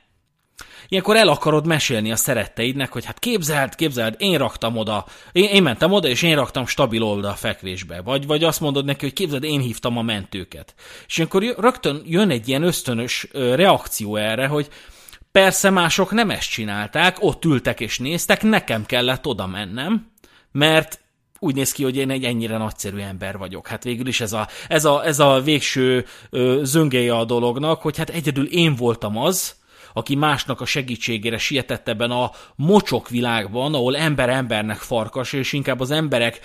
[0.87, 5.63] Ilyenkor el akarod mesélni a szeretteidnek, hogy hát képzeld, képzeld, én raktam oda, én, én
[5.63, 8.01] mentem oda, és én raktam stabil oldal a fekvésbe.
[8.01, 10.73] Vagy, vagy azt mondod neki, hogy képzeld, én hívtam a mentőket.
[11.07, 14.69] És ilyenkor rögtön jön egy ilyen ösztönös reakció erre, hogy
[15.39, 20.11] Persze mások nem ezt csinálták, ott ültek és néztek, nekem kellett oda mennem,
[20.51, 20.99] mert
[21.39, 23.67] úgy néz ki, hogy én egy ennyire nagyszerű ember vagyok.
[23.67, 27.97] Hát végül is ez a, ez a, ez a végső ö, zöngéje a dolognak, hogy
[27.97, 29.55] hát egyedül én voltam az,
[29.93, 35.79] aki másnak a segítségére sietett ebben a mocsok világban, ahol ember embernek farkas, és inkább
[35.79, 36.39] az emberek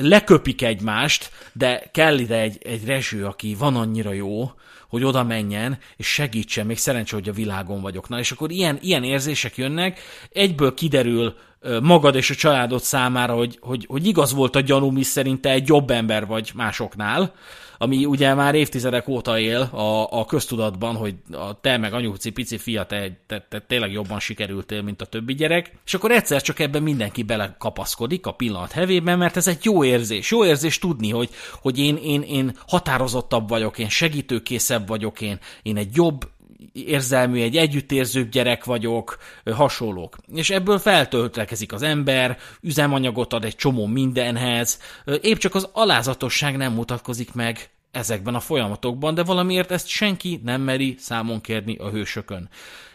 [0.00, 4.50] leköpik egymást, de kell ide egy, egy rezső, aki van annyira jó,
[4.90, 8.08] hogy oda menjen, és segítsen, még szerencsé, hogy a világon vagyok.
[8.08, 10.00] Na, és akkor ilyen, ilyen érzések jönnek,
[10.32, 11.34] egyből kiderül
[11.82, 15.50] magad és a családod számára, hogy, hogy, hogy igaz volt a gyanú, mi szerint te
[15.50, 17.34] egy jobb ember vagy másoknál,
[17.82, 22.58] ami ugye már évtizedek óta él a, a köztudatban, hogy a te meg anyuci pici
[22.58, 26.58] fia, te, te, te tényleg jobban sikerültél, mint a többi gyerek, és akkor egyszer csak
[26.58, 30.30] ebben mindenki belekapaszkodik a pillanat hevében, mert ez egy jó érzés.
[30.30, 35.76] Jó érzés tudni, hogy, hogy én, én, én határozottabb vagyok, én segítőkészebb vagyok, én, én
[35.76, 36.28] egy jobb,
[36.72, 40.16] érzelmű, egy együttérzőbb gyerek vagyok, hasonlók.
[40.34, 44.78] És ebből feltöltekezik az ember, üzemanyagot ad egy csomó mindenhez,
[45.20, 50.62] épp csak az alázatosság nem mutatkozik meg ezekben a folyamatokban, de valamiért ezt senki nem
[50.62, 52.48] meri számon kérni a hősökön.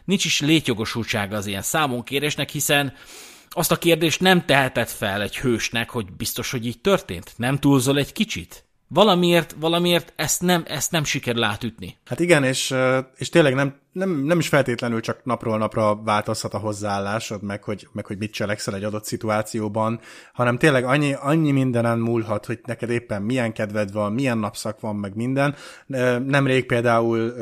[0.06, 2.94] Nincs is létjogosultsága az ilyen számonkérésnek, hiszen
[3.50, 7.34] azt a kérdést nem tehetett fel egy hősnek, hogy biztos, hogy így történt?
[7.38, 8.66] Nem túlzol egy kicsit?
[8.88, 11.98] Valamiért, valamiért ezt nem, ezt nem sikerül átütni.
[12.06, 12.76] Hát igen, és,
[13.16, 17.88] és tényleg nem, nem, nem is feltétlenül csak napról napra változhat a hozzáállásod, meg hogy,
[17.92, 20.00] meg hogy mit cselekszel egy adott szituációban,
[20.34, 24.96] hanem tényleg annyi, annyi mindenen múlhat, hogy neked éppen milyen kedved van, milyen napszak van,
[24.96, 25.56] meg minden.
[26.26, 27.34] Nemrég például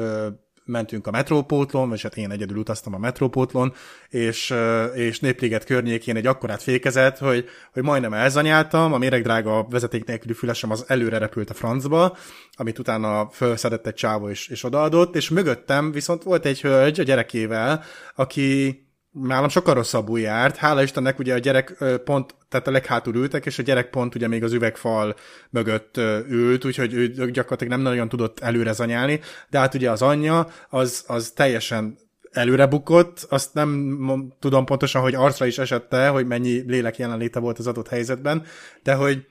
[0.65, 3.73] mentünk a metrópótlon, vagy hát én egyedül utaztam a metrópótlon,
[4.09, 4.53] és,
[4.93, 10.71] és Népliget környékén egy akkorát fékezett, hogy, hogy majdnem elzanyáltam, a méregdrága vezeték nélküli fülesem
[10.71, 12.17] az előre repült a francba,
[12.55, 17.03] amit utána felszedett egy csávó és, és odaadott, és mögöttem viszont volt egy hölgy a
[17.03, 17.83] gyerekével,
[18.15, 18.82] aki
[19.13, 20.55] nálam sokkal rosszabbul járt.
[20.55, 24.27] Hála Istennek ugye a gyerek pont, tehát a leghátul ültek, és a gyerek pont ugye
[24.27, 25.15] még az üvegfal
[25.49, 25.97] mögött
[26.29, 31.03] ült, úgyhogy ő gyakorlatilag nem nagyon tudott előre zanyálni, de hát ugye az anyja az,
[31.07, 31.97] az teljesen
[32.31, 33.97] előre bukott, azt nem
[34.39, 38.43] tudom pontosan, hogy arcra is esette, hogy mennyi lélek jelenléte volt az adott helyzetben,
[38.83, 39.25] de hogy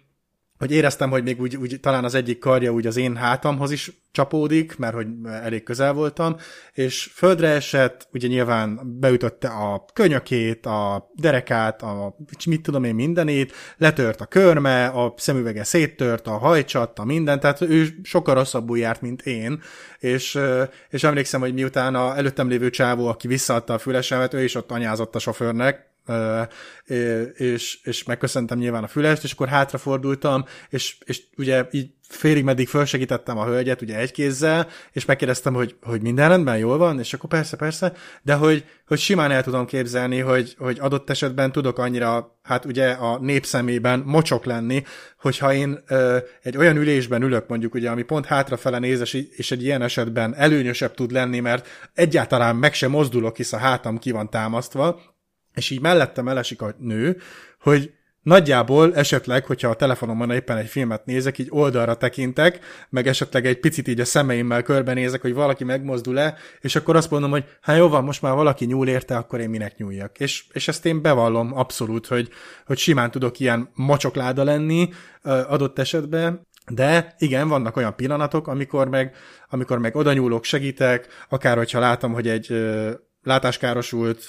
[0.62, 3.90] hogy éreztem, hogy még úgy, úgy talán az egyik karja úgy az én hátamhoz is
[4.12, 6.36] csapódik, mert hogy elég közel voltam,
[6.72, 13.52] és földre esett, ugye nyilván beütötte a könyökét, a derekát, a mit tudom én mindenét,
[13.76, 19.00] letört a körme, a szemüvege széttört, a hajcsat, a minden, tehát ő sokkal rosszabbul járt,
[19.00, 19.62] mint én,
[19.98, 20.38] és,
[20.88, 24.70] és emlékszem, hogy miután a előttem lévő csávó, aki visszaadta a fülesemet, ő is ott
[24.70, 25.91] anyázott a sofőrnek,
[27.34, 32.68] és, és megköszöntem nyilván a fülest, és akkor hátrafordultam, és, és ugye így félig meddig
[32.68, 37.14] fölsegítettem a hölgyet, ugye egy kézzel, és megkérdeztem, hogy, hogy minden rendben, jól van, és
[37.14, 41.78] akkor persze, persze, de hogy, hogy simán el tudom képzelni, hogy, hogy adott esetben tudok
[41.78, 44.82] annyira, hát ugye a népszemében mocsok lenni,
[45.18, 49.62] hogyha én ö, egy olyan ülésben ülök, mondjuk ugye, ami pont hátrafele nézes, és egy
[49.62, 54.30] ilyen esetben előnyösebb tud lenni, mert egyáltalán meg sem mozdulok, hisz a hátam ki van
[54.30, 55.00] támasztva,
[55.54, 57.16] és így mellettem elesik a nő,
[57.60, 63.46] hogy nagyjából esetleg, hogyha a telefonomon éppen egy filmet nézek, így oldalra tekintek, meg esetleg
[63.46, 67.76] egy picit így a szemeimmel körbenézek, hogy valaki megmozdul-e, és akkor azt mondom, hogy hát
[67.76, 70.18] jó van, most már valaki nyúl érte, akkor én minek nyúljak.
[70.18, 72.28] És, és ezt én bevallom abszolút, hogy,
[72.66, 74.88] hogy simán tudok ilyen mocsokláda lenni
[75.22, 79.14] adott esetben, de igen, vannak olyan pillanatok, amikor meg,
[79.50, 82.52] amikor meg oda nyúlok, segítek, akár hogyha látom, hogy egy
[83.22, 84.28] látáskárosult,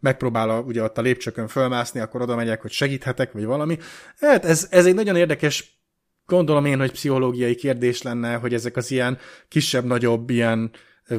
[0.00, 3.78] megpróbál a, ugye ott a lépcsőkön fölmászni, akkor oda megyek, hogy segíthetek, vagy valami.
[4.18, 5.82] Hát ez, ez egy nagyon érdekes,
[6.26, 10.70] gondolom én, hogy pszichológiai kérdés lenne, hogy ezek az ilyen kisebb-nagyobb ilyen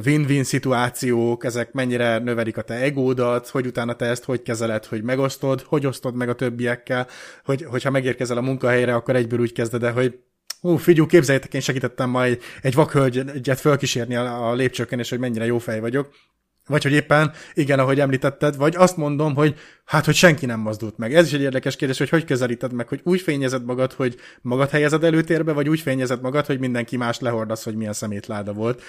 [0.04, 5.02] win-win szituációk, ezek mennyire növelik a te egódat, hogy utána te ezt hogy kezeled, hogy
[5.02, 7.06] megosztod, hogy osztod meg a többiekkel,
[7.44, 10.18] hogy, hogyha megérkezel a munkahelyre, akkor egyből úgy kezded el, hogy
[10.60, 15.44] Hú, figyú, képzeljétek, én segítettem majd egy vakhölgyet fölkísérni a, a lépcsőken, és hogy mennyire
[15.44, 16.14] jó fej vagyok.
[16.66, 20.98] Vagy hogy éppen, igen, ahogy említetted, vagy azt mondom, hogy hát, hogy senki nem mozdult
[20.98, 21.14] meg.
[21.14, 24.70] Ez is egy érdekes kérdés, hogy hogy közelíted meg, hogy úgy fényezed magad, hogy magad
[24.70, 28.82] helyezed előtérbe, vagy úgy fényezed magad, hogy mindenki más lehordasz, hogy milyen szemétláda volt.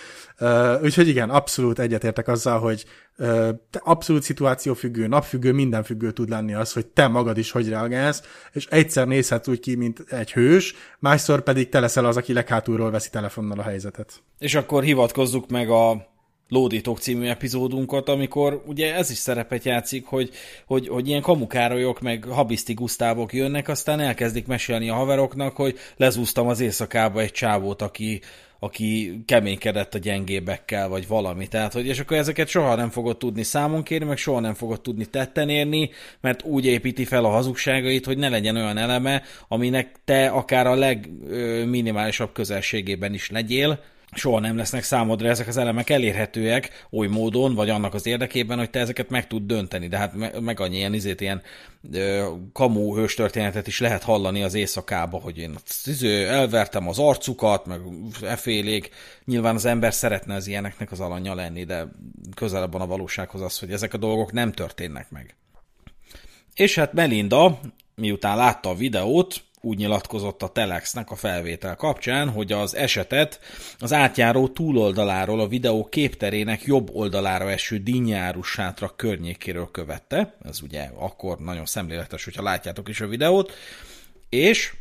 [0.81, 2.85] Úgyhogy igen, abszolút egyetértek azzal, hogy
[3.17, 8.65] uh, abszolút szituációfüggő, napfüggő, mindenfüggő tud lenni az, hogy te magad is hogy reagálsz, és
[8.69, 13.09] egyszer nézhetsz úgy ki, mint egy hős, másszor pedig te leszel az, aki leghátulról veszi
[13.09, 14.13] telefonnal a helyzetet.
[14.39, 16.15] És akkor hivatkozzuk meg a
[16.49, 20.29] Lódítók című epizódunkat, amikor ugye ez is szerepet játszik, hogy,
[20.65, 26.47] hogy, hogy ilyen kamukárolyok meg habiszti Gusztávok jönnek, aztán elkezdik mesélni a haveroknak, hogy lezúztam
[26.47, 28.21] az éjszakába egy csávót, aki,
[28.59, 31.47] aki keménykedett a gyengébekkel, vagy valami.
[31.47, 34.81] Tehát, hogy és akkor ezeket soha nem fogod tudni számon kérni, meg soha nem fogod
[34.81, 35.89] tudni tetten érni,
[36.21, 40.75] mert úgy építi fel a hazugságait, hogy ne legyen olyan eleme, aminek te akár a
[40.75, 43.79] legminimálisabb közelségében is legyél,
[44.17, 48.69] soha nem lesznek számodra ezek az elemek elérhetőek oly módon, vagy annak az érdekében, hogy
[48.69, 49.87] te ezeket meg tud dönteni.
[49.87, 51.41] De hát meg, annyi ilyen, izét, ilyen
[51.91, 55.55] ö, kamú hőstörténetet is lehet hallani az éjszakába, hogy én
[55.85, 57.79] izé, elvertem az arcukat, meg
[58.21, 58.89] efélék.
[59.25, 61.87] Nyilván az ember szeretne az ilyeneknek az alanya lenni, de
[62.35, 65.35] közelebb van a valósághoz az, hogy ezek a dolgok nem történnek meg.
[66.53, 67.59] És hát Melinda,
[67.95, 73.39] miután látta a videót, úgy nyilatkozott a Telexnek a felvétel kapcsán, hogy az esetet
[73.79, 80.37] az átjáró túloldaláról a videó képterének jobb oldalára eső dinnyárus sátra környékéről követte.
[80.45, 83.53] Ez ugye akkor nagyon szemléletes, hogyha látjátok is a videót.
[84.29, 84.73] És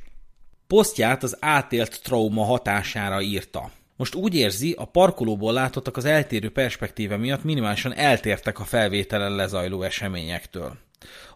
[0.66, 3.70] posztját az átélt trauma hatására írta.
[3.96, 9.82] Most úgy érzi, a parkolóból látottak az eltérő perspektíve miatt minimálisan eltértek a felvételen lezajló
[9.82, 10.76] eseményektől.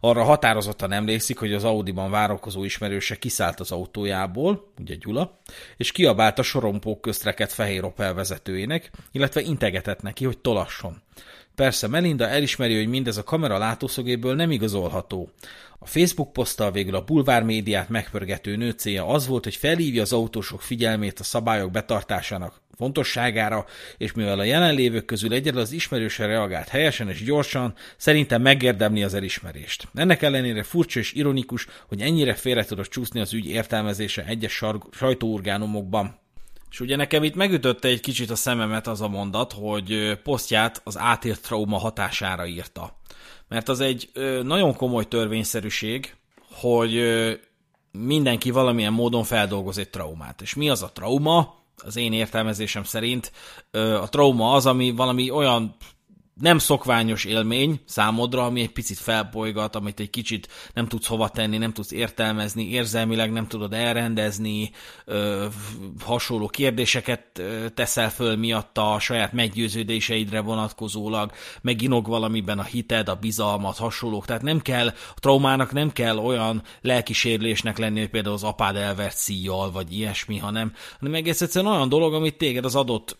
[0.00, 5.38] Arra határozottan emlékszik, hogy az Audiban várakozó ismerőse kiszállt az autójából, ugye Gyula,
[5.76, 11.02] és kiabált a sorompók köztreket fehér Opel vezetőjének, illetve integetett neki, hogy tolasson.
[11.54, 15.30] Persze Melinda elismeri, hogy mindez a kamera látószögéből nem igazolható.
[15.82, 20.12] A Facebook poszttal végül a bulvár médiát megpörgető nő célja az volt, hogy felhívja az
[20.12, 23.66] autósok figyelmét a szabályok betartásának fontosságára,
[23.96, 29.14] és mivel a jelenlévők közül egyedül az ismerőse reagált helyesen és gyorsan, szerintem megérdemli az
[29.14, 29.88] elismerést.
[29.94, 34.62] Ennek ellenére furcsa és ironikus, hogy ennyire félre tudott csúszni az ügy értelmezése egyes
[34.92, 36.18] sajtóorgánumokban.
[36.70, 40.98] És ugye nekem itt megütötte egy kicsit a szememet az a mondat, hogy posztját az
[40.98, 42.99] átélt trauma hatására írta.
[43.50, 44.10] Mert az egy
[44.42, 46.14] nagyon komoly törvényszerűség,
[46.52, 47.02] hogy
[47.92, 50.42] mindenki valamilyen módon feldolgoz egy traumát.
[50.42, 51.54] És mi az a trauma?
[51.76, 53.32] Az én értelmezésem szerint
[53.72, 55.76] a trauma az, ami valami olyan
[56.40, 61.58] nem szokványos élmény számodra, ami egy picit felbolygat, amit egy kicsit nem tudsz hova tenni,
[61.58, 64.70] nem tudsz értelmezni, érzelmileg nem tudod elrendezni,
[65.04, 65.46] ö,
[66.04, 71.32] hasonló kérdéseket ö, teszel föl miatta a saját meggyőződéseidre vonatkozólag,
[71.62, 74.26] meginog valamiben a hited, a bizalmat, hasonlók.
[74.26, 79.16] Tehát nem kell, a traumának nem kell olyan lelkisérlésnek lenni, hogy például az apád elvert
[79.16, 83.16] szíjjal, vagy ilyesmi, hanem, hanem egész egyszerűen olyan dolog, amit téged az adott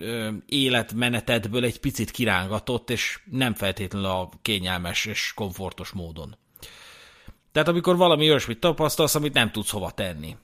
[0.00, 6.36] ö, életmenetedből egy picit kirángat hallgatott, és nem feltétlenül a kényelmes és komfortos módon.
[7.52, 10.36] Tehát amikor valami olyasmit tapasztalsz, amit nem tudsz hova tenni.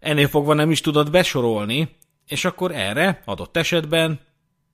[0.00, 1.96] Ennél fogva nem is tudod besorolni,
[2.26, 4.20] és akkor erre adott esetben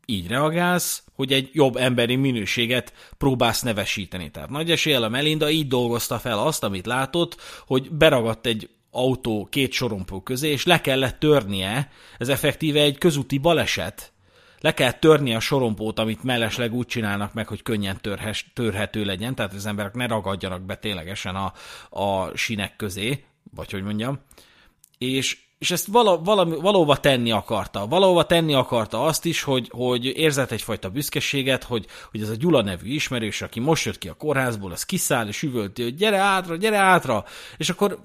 [0.07, 4.31] így reagálsz, hogy egy jobb emberi minőséget próbálsz nevesíteni.
[4.31, 9.49] Tehát nagy eséllyel a Melinda így dolgozta fel azt, amit látott, hogy beragadt egy autó
[9.51, 14.13] két sorompó közé, és le kellett törnie, ez effektíve egy közúti baleset,
[14.61, 19.35] le kell törni a sorompót, amit mellesleg úgy csinálnak meg, hogy könnyen törhes, törhető legyen,
[19.35, 21.53] tehát az emberek ne ragadjanak be ténylegesen a,
[22.03, 24.19] a sinek közé, vagy hogy mondjam,
[24.99, 27.87] és, és ezt vala, valami, valóva tenni akarta.
[27.87, 32.63] Valóva tenni akarta azt is, hogy, hogy érzett egyfajta büszkeséget, hogy, hogy ez a Gyula
[32.63, 36.57] nevű ismerős, aki most jött ki a kórházból, az kiszáll és üvölti, hogy gyere átra,
[36.57, 37.25] gyere átra,
[37.57, 37.99] és akkor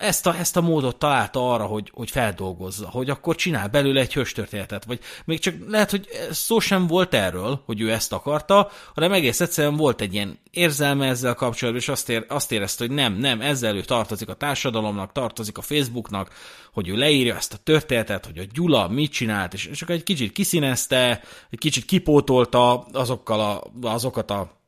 [0.00, 4.12] ezt a, ezt a módot találta arra, hogy, hogy feldolgozza, hogy akkor csinál belőle egy
[4.12, 9.12] hőstörténetet, vagy még csak lehet, hogy szó sem volt erről, hogy ő ezt akarta, hanem
[9.12, 13.14] egész egyszerűen volt egy ilyen érzelme ezzel kapcsolatban, és azt, ér, azt érezte, hogy nem,
[13.14, 16.34] nem, ezzel ő tartozik a társadalomnak, tartozik a Facebooknak,
[16.72, 20.32] hogy ő leírja ezt a történetet, hogy a Gyula mit csinált, és csak egy kicsit
[20.32, 24.58] kiszínezte, egy kicsit kipótolta azokkal a, azokat a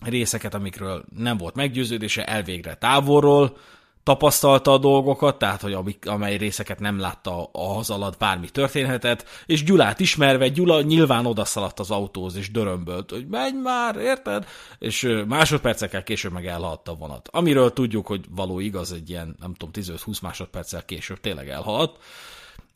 [0.00, 3.56] részeket, amikről nem volt meggyőződése, elvégre távolról,
[4.02, 9.64] tapasztalta a dolgokat, tehát hogy amik, amely részeket nem látta az alatt bármi történhetett, és
[9.64, 14.46] Gyulát ismerve, Gyula nyilván odaszaladt az autóhoz, és dörömbölt, hogy menj már, érted?
[14.78, 17.28] És másodpercekkel később meg elhaladt a vonat.
[17.32, 21.98] Amiről tudjuk, hogy való igaz, egy ilyen, nem tudom, 15-20 másodperccel később tényleg elhaladt.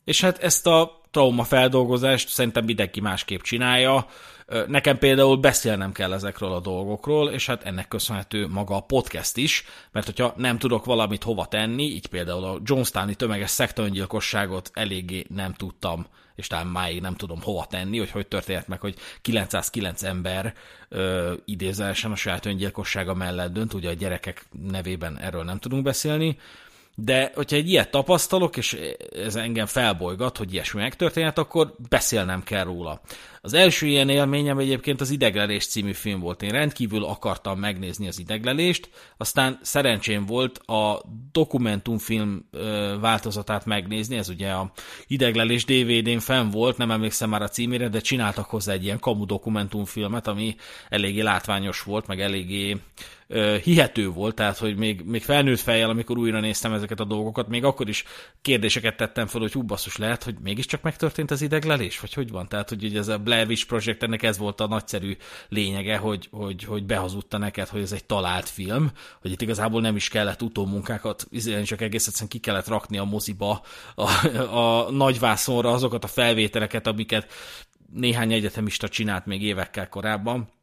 [0.05, 4.07] És hát ezt a trauma feldolgozást szerintem mindenki másképp csinálja,
[4.67, 9.65] Nekem például beszélnem kell ezekről a dolgokról, és hát ennek köszönhető maga a podcast is,
[9.93, 15.53] mert hogyha nem tudok valamit hova tenni, így például a Johnstoni tömeges szektaöngyilkosságot eléggé nem
[15.53, 20.55] tudtam, és talán máig nem tudom hova tenni, hogy hogy történt meg, hogy 909 ember
[20.89, 26.39] ö, idézelesen a saját öngyilkossága mellett dönt, ugye a gyerekek nevében erről nem tudunk beszélni,
[26.99, 28.79] de hogyha egy ilyet tapasztalok, és
[29.25, 33.01] ez engem felbolygat, hogy ilyesmi megtörténhet, akkor beszélnem kell róla.
[33.41, 36.43] Az első ilyen élményem egyébként az Ideglelés című film volt.
[36.43, 42.49] Én rendkívül akartam megnézni az Ideglelést, aztán szerencsém volt a dokumentumfilm
[43.01, 44.73] változatát megnézni, ez ugye a
[45.07, 49.27] Ideglelés DVD-n fenn volt, nem emlékszem már a címére, de csináltak hozzá egy ilyen kamu
[49.27, 50.57] dokumentumfilmet, ami
[50.89, 52.77] eléggé látványos volt, meg eléggé
[53.63, 57.65] hihető volt, tehát hogy még, még felnőtt fejjel, amikor újra néztem ezeket a dolgokat, még
[57.65, 58.05] akkor is
[58.43, 62.49] kérdéseket tettem fel, hogy hú, basszus, lehet, hogy mégiscsak megtörtént az ideglelés, vagy hogy van?
[62.49, 65.17] Tehát, hogy ez a Blair Witch Project, ennek ez volt a nagyszerű
[65.49, 69.97] lényege, hogy, hogy, hogy behazudta neked, hogy ez egy talált film, hogy itt igazából nem
[69.97, 71.27] is kellett utómunkákat,
[71.65, 73.63] csak egész egyszerűen ki kellett rakni a moziba,
[73.95, 74.11] a,
[74.59, 77.33] a nagyvászonra azokat a felvételeket, amiket
[77.93, 80.55] néhány egyetemista csinált még évekkel korábban,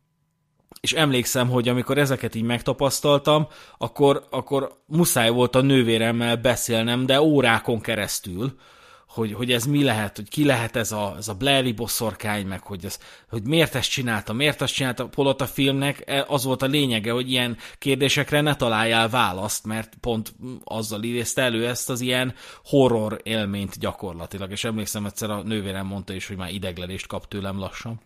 [0.82, 3.48] és emlékszem, hogy amikor ezeket így megtapasztaltam,
[3.78, 8.56] akkor, akkor muszáj volt a nővéremmel beszélnem, de órákon keresztül,
[9.14, 12.62] hogy, hogy ez mi lehet, hogy ki lehet ez a, ez a Blairi boszorkány, meg
[12.64, 13.00] hogy, ez,
[13.30, 17.12] hogy miért ezt csinálta, miért azt csinálta, polott a filmnek e, az volt a lényege,
[17.12, 23.20] hogy ilyen kérdésekre ne találjál választ, mert pont azzal idézte elő ezt az ilyen horror
[23.24, 28.02] élményt gyakorlatilag, és emlékszem egyszer a nővérem mondta is, hogy már ideglelést kap tőlem lassan.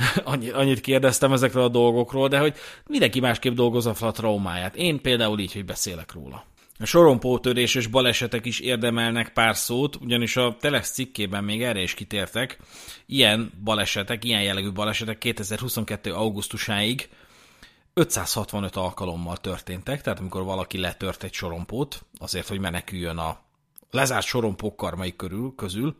[0.52, 2.54] annyit, kérdeztem ezekről a dolgokról, de hogy
[2.86, 4.76] mindenki másképp dolgozza fel a traumáját.
[4.76, 6.44] Én például így, hogy beszélek róla.
[6.78, 11.94] A sorompótörés és balesetek is érdemelnek pár szót, ugyanis a Telex cikkében még erre is
[11.94, 12.58] kitértek.
[13.06, 16.12] Ilyen balesetek, ilyen jellegű balesetek 2022.
[16.12, 17.08] augusztusáig
[17.94, 23.40] 565 alkalommal történtek, tehát amikor valaki letört egy sorompót, azért, hogy meneküljön a
[23.90, 25.96] lezárt sorompók karmai körül, közül.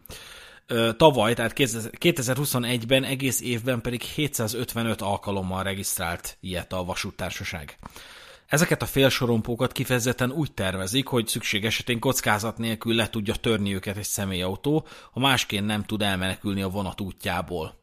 [0.96, 7.78] Tavaly, tehát 2021-ben, egész évben pedig 755 alkalommal regisztrált ilyet a vasúttársaság.
[8.46, 13.96] Ezeket a félsorompókat kifejezetten úgy tervezik, hogy szükség esetén kockázat nélkül le tudja törni őket
[13.96, 17.81] egy személyautó, ha másként nem tud elmenekülni a vonat útjából.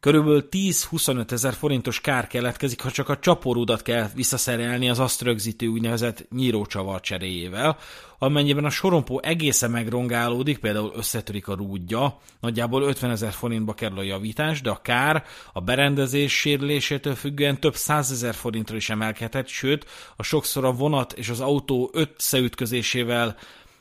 [0.00, 5.66] Körülbelül 10-25 ezer forintos kár keletkezik, ha csak a csaporudat kell visszaszerelni az azt rögzítő
[5.66, 7.78] úgynevezett nyírócsavar cseréjével,
[8.18, 14.02] amennyiben a sorompó egészen megrongálódik, például összetörik a rúdja, nagyjából 50 ezer forintba kerül a
[14.02, 19.86] javítás, de a kár a berendezés sérülésétől függően több százezer forintra is emelkedhet, sőt,
[20.16, 23.36] a sokszor a vonat és az autó összeütközésével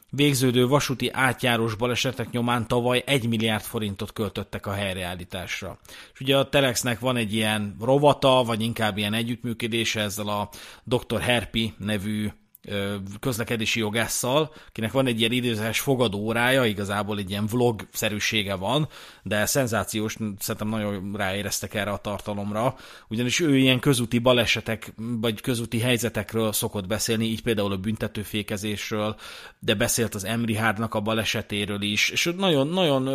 [0.10, 5.80] végződő vasúti átjárós balesetek nyomán tavaly 1 milliárd forintot költöttek a helyreállításra.
[6.14, 10.50] És ugye a Telexnek van egy ilyen rovata, vagy inkább ilyen együttműködése ezzel a
[10.84, 11.22] Dr.
[11.22, 12.30] Herpi nevű
[13.20, 18.88] közlekedési jogásszal, akinek van egy ilyen időzás fogadórája, igazából egy ilyen vlog-szerűsége van,
[19.24, 22.76] de szenzációs, szerintem nagyon ráéreztek erre a tartalomra,
[23.08, 29.16] ugyanis ő ilyen közúti balesetek, vagy közúti helyzetekről szokott beszélni, így például a büntetőfékezésről,
[29.60, 33.10] de beszélt az Emrihárdnak a balesetéről is, és nagyon, nagyon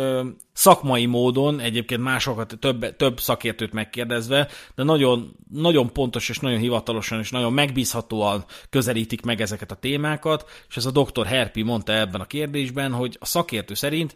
[0.53, 7.19] szakmai módon, egyébként másokat, több, több szakértőt megkérdezve, de nagyon, nagyon pontos és nagyon hivatalosan
[7.19, 11.25] és nagyon megbízhatóan közelítik meg ezeket a témákat, és ez a dr.
[11.25, 14.15] Herpi mondta ebben a kérdésben, hogy a szakértő szerint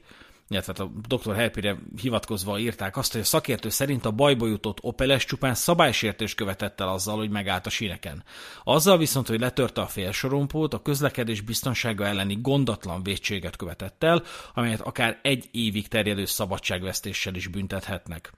[0.49, 1.35] illetve hát a dr.
[1.35, 6.79] Herpire hivatkozva írták azt, hogy a szakértő szerint a bajba jutott Opeles csupán szabálysértést követett
[6.79, 8.23] el azzal, hogy megállt a síneken.
[8.63, 14.81] Azzal viszont, hogy letörte a félsorompót, a közlekedés biztonsága elleni gondatlan vétséget követett el, amelyet
[14.81, 18.33] akár egy évig terjedő szabadságvesztéssel is büntethetnek.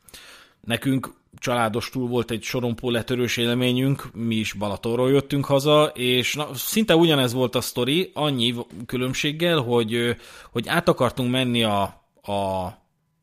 [0.62, 6.53] Nekünk családos túl volt egy sorompó letörős élményünk, mi is Balatonról jöttünk haza, és na,
[6.53, 8.55] szinte ugyanez volt a sztori, annyi
[8.86, 10.16] különbséggel, hogy,
[10.51, 12.66] hogy át akartunk menni a a,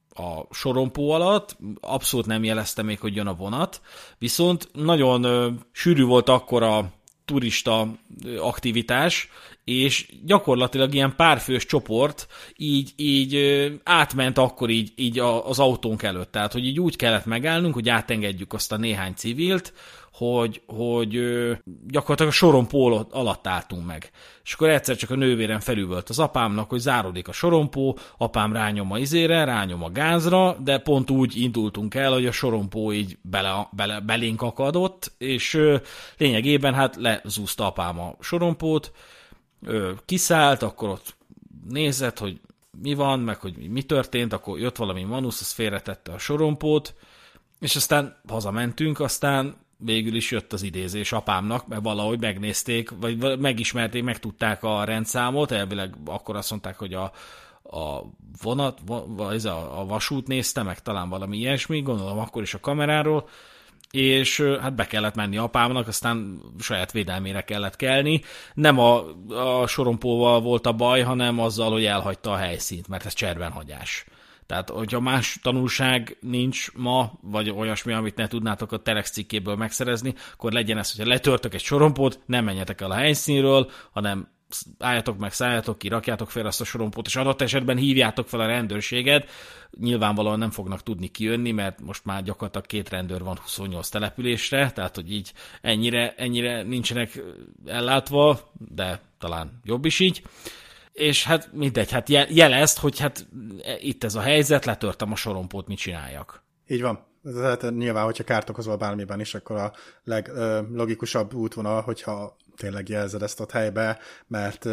[0.09, 3.81] a sorompó alatt, abszolút nem jelezte még, hogy jön a vonat,
[4.19, 6.91] viszont nagyon ö, sűrű volt akkor a
[7.25, 7.89] turista
[8.39, 9.31] aktivitás,
[9.69, 13.37] és gyakorlatilag ilyen párfős csoport így, így
[13.85, 16.31] átment akkor így, így az autónk előtt.
[16.31, 19.73] Tehát, hogy így úgy kellett megállnunk, hogy átengedjük azt a néhány civilt,
[20.13, 21.21] hogy, hogy
[21.87, 24.11] gyakorlatilag a sorompó alatt álltunk meg.
[24.45, 28.93] És akkor egyszer csak a nővérem felüvölt az apámnak, hogy záródik a sorompó, apám rányom
[28.93, 33.69] a izére, rányom a gázra, de pont úgy indultunk el, hogy a sorompó így bele,
[33.73, 35.61] bele, belénk akadott, és
[36.19, 38.93] lényegében hát lezúzta apám a sorompót,
[40.05, 41.17] kiszállt, akkor ott
[41.69, 42.41] nézett, hogy
[42.83, 46.95] mi van, meg hogy mi történt, akkor jött valami manusz, az félretette a sorompót,
[47.61, 54.03] és aztán hazamentünk, aztán végül is jött az idézés apámnak, mert valahogy megnézték, vagy megismerték,
[54.03, 57.13] megtudták a rendszámot, elvileg akkor azt mondták, hogy a,
[57.63, 58.03] a
[58.43, 63.29] vonat, vagy a, a vasút nézte, meg talán valami ilyesmi, gondolom akkor is a kameráról,
[63.91, 68.23] és hát be kellett menni apámnak, aztán saját védelmére kellett kelni.
[68.55, 73.13] Nem a, a sorompóval volt a baj, hanem azzal, hogy elhagyta a helyszínt, mert ez
[73.13, 74.05] cserbenhagyás.
[74.47, 80.15] Tehát, hogyha más tanulság nincs ma, vagy olyasmi, amit ne tudnátok a Telex cikkéből megszerezni,
[80.33, 84.29] akkor legyen ez, hogyha letörtök egy sorompót, nem menjetek el a helyszínről, hanem
[84.79, 88.47] álljatok meg, szálljatok ki, rakjátok fel azt a sorompót, és adott esetben hívjátok fel a
[88.47, 89.31] rendőrséget.
[89.81, 94.95] Nyilvánvalóan nem fognak tudni kijönni, mert most már gyakorlatilag két rendőr van 28 településre, tehát
[94.95, 97.23] hogy így ennyire, ennyire nincsenek
[97.67, 100.23] ellátva, de talán jobb is így
[100.99, 103.27] és hát mindegy, hát jelezt, hogy hát
[103.81, 106.43] itt ez a helyzet, letörtem a sorompót, mit csináljak.
[106.67, 107.07] Így van.
[107.23, 109.73] Tehát nyilván, hogyha kárt okozol bármiben is, akkor a
[110.05, 114.67] leglogikusabb útvonal, hogyha tényleg jelzed ezt ott helybe, mert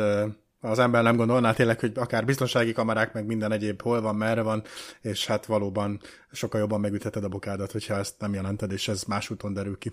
[0.60, 4.42] az ember nem gondolná tényleg, hogy akár biztonsági kamerák, meg minden egyéb hol van, merre
[4.42, 4.64] van,
[5.02, 9.30] és hát valóban sokkal jobban megütheted a bokádat, hogyha ezt nem jelented, és ez más
[9.30, 9.92] úton derül ki.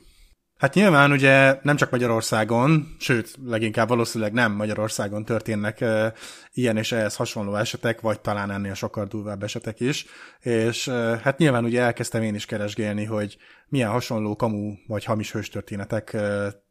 [0.62, 6.12] Hát nyilván ugye nem csak Magyarországon, sőt, leginkább valószínűleg nem Magyarországon történnek e,
[6.52, 10.06] ilyen és ehhez hasonló esetek, vagy talán ennél sokkal durvább esetek is,
[10.40, 13.36] és e, hát nyilván ugye elkezdtem én is keresgélni, hogy
[13.72, 16.16] milyen hasonló kamu vagy hamis hőstörténetek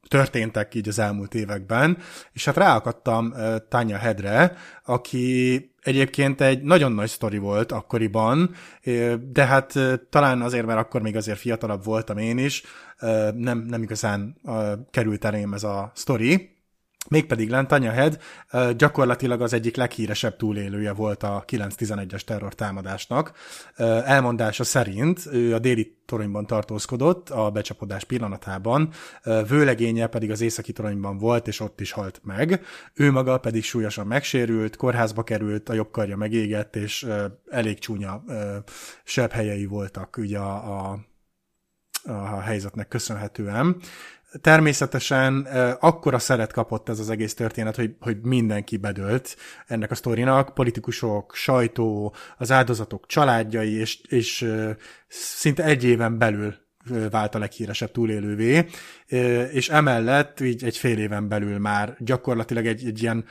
[0.07, 1.97] történtek így az elmúlt években,
[2.33, 3.33] és hát ráakadtam
[3.69, 8.51] Tanya Hedre, aki egyébként egy nagyon nagy sztori volt akkoriban,
[9.31, 9.79] de hát
[10.09, 12.63] talán azért, mert akkor még azért fiatalabb voltam én is,
[13.35, 14.35] nem, nem igazán
[14.91, 16.55] került elém ez a sztori.
[17.09, 18.19] Mégpedig Lentanya Head
[18.77, 23.31] gyakorlatilag az egyik leghíresebb túlélője volt a 9-11-es terrortámadásnak.
[24.05, 28.89] Elmondása szerint ő a déli toronyban tartózkodott a becsapodás pillanatában,
[29.47, 32.65] vőlegénye pedig az északi toronyban volt, és ott is halt meg.
[32.93, 37.07] Ő maga pedig súlyosan megsérült, kórházba került, a jobb karja megégett, és
[37.49, 38.23] elég csúnya
[39.03, 40.99] sebb helyei voltak ugye a, a,
[42.03, 43.77] a helyzetnek köszönhetően.
[44.41, 45.47] Természetesen
[45.79, 51.35] akkora szeret kapott ez az egész történet, hogy, hogy mindenki bedölt ennek a sztorinak, politikusok,
[51.35, 54.51] sajtó, az áldozatok családjai, és, és
[55.07, 56.55] szinte egy éven belül
[57.09, 58.65] vált a leghíresebb túlélővé,
[59.51, 63.25] és emellett így egy fél éven belül már gyakorlatilag egy, egy ilyen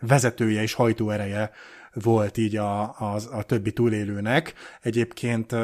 [0.00, 1.50] vezetője és hajtóereje
[1.92, 4.54] volt így a, a, a többi túlélőnek.
[4.82, 5.54] Egyébként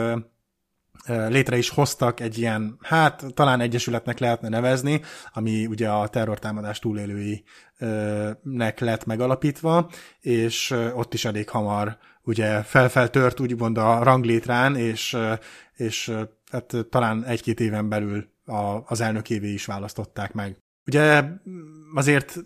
[1.06, 5.00] létre is hoztak egy ilyen, hát talán egyesületnek lehetne nevezni,
[5.32, 9.90] ami ugye a terrortámadás túlélőinek lett megalapítva,
[10.20, 15.16] és ott is elég hamar ugye felfeltört úgymond a ranglétrán, és,
[15.74, 16.12] és
[16.50, 20.56] hát talán egy-két éven belül a, az elnökévé is választották meg.
[20.86, 21.24] Ugye
[21.94, 22.38] azért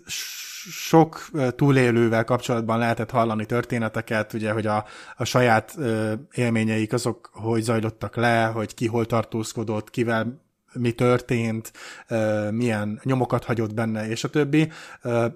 [0.71, 4.85] sok túlélővel kapcsolatban lehetett hallani történeteket, ugye, hogy a,
[5.17, 5.77] a saját
[6.33, 11.71] élményeik azok, hogy zajlottak le, hogy ki hol tartózkodott, kivel mi történt,
[12.51, 14.71] milyen nyomokat hagyott benne, és a többi.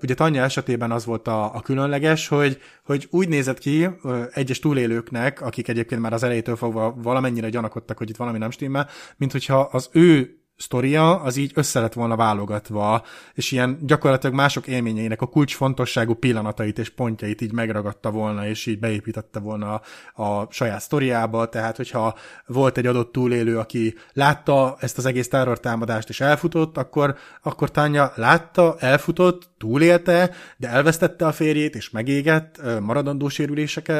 [0.02, 3.90] Ugye Tanya esetében az volt a, a különleges, hogy, hogy úgy nézett ki
[4.34, 8.90] egyes túlélőknek, akik egyébként már az elejétől fogva valamennyire gyanakodtak, hogy itt valami nem stimmel,
[9.18, 14.68] mint hogyha az ő sztoria, az így össze lett volna válogatva, és ilyen gyakorlatilag mások
[14.68, 19.82] élményeinek a kulcsfontosságú pillanatait és pontjait így megragadta volna, és így beépítette volna
[20.14, 26.10] a, saját sztoriába, tehát hogyha volt egy adott túlélő, aki látta ezt az egész terrortámadást
[26.10, 33.30] és elfutott, akkor, akkor Tanya látta, elfutott, túlélte, de elvesztette a férjét, és megégett, maradandó
[33.30, 33.92] sérülések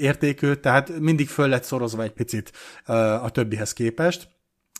[0.00, 2.52] érték tehát mindig föl lett szorozva egy picit
[3.22, 4.28] a többihez képest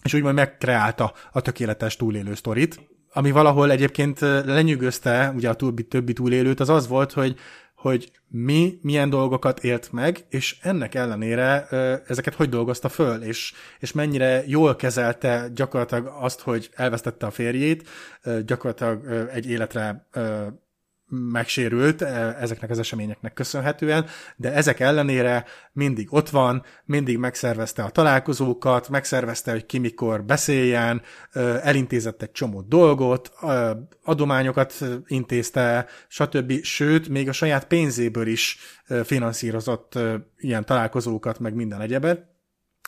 [0.02, 2.80] és úgymond megkreálta a tökéletes túlélő sztorit.
[3.12, 7.36] Ami valahol egyébként lenyűgözte ugye a többi, többi túlélőt, az az volt, hogy
[7.80, 11.66] hogy mi milyen dolgokat élt meg, és ennek ellenére
[12.06, 17.88] ezeket hogy dolgozta föl, és, és mennyire jól kezelte gyakorlatilag azt, hogy elvesztette a férjét,
[18.44, 20.08] gyakorlatilag egy életre
[21.10, 24.06] megsérült e, ezeknek az eseményeknek köszönhetően,
[24.36, 31.02] de ezek ellenére mindig ott van, mindig megszervezte a találkozókat, megszervezte, hogy ki mikor beszéljen,
[31.62, 33.32] elintézett egy csomó dolgot,
[34.04, 34.74] adományokat
[35.06, 36.62] intézte, stb.
[36.62, 38.58] Sőt, még a saját pénzéből is
[39.04, 39.98] finanszírozott
[40.36, 42.29] ilyen találkozókat, meg minden egyebet.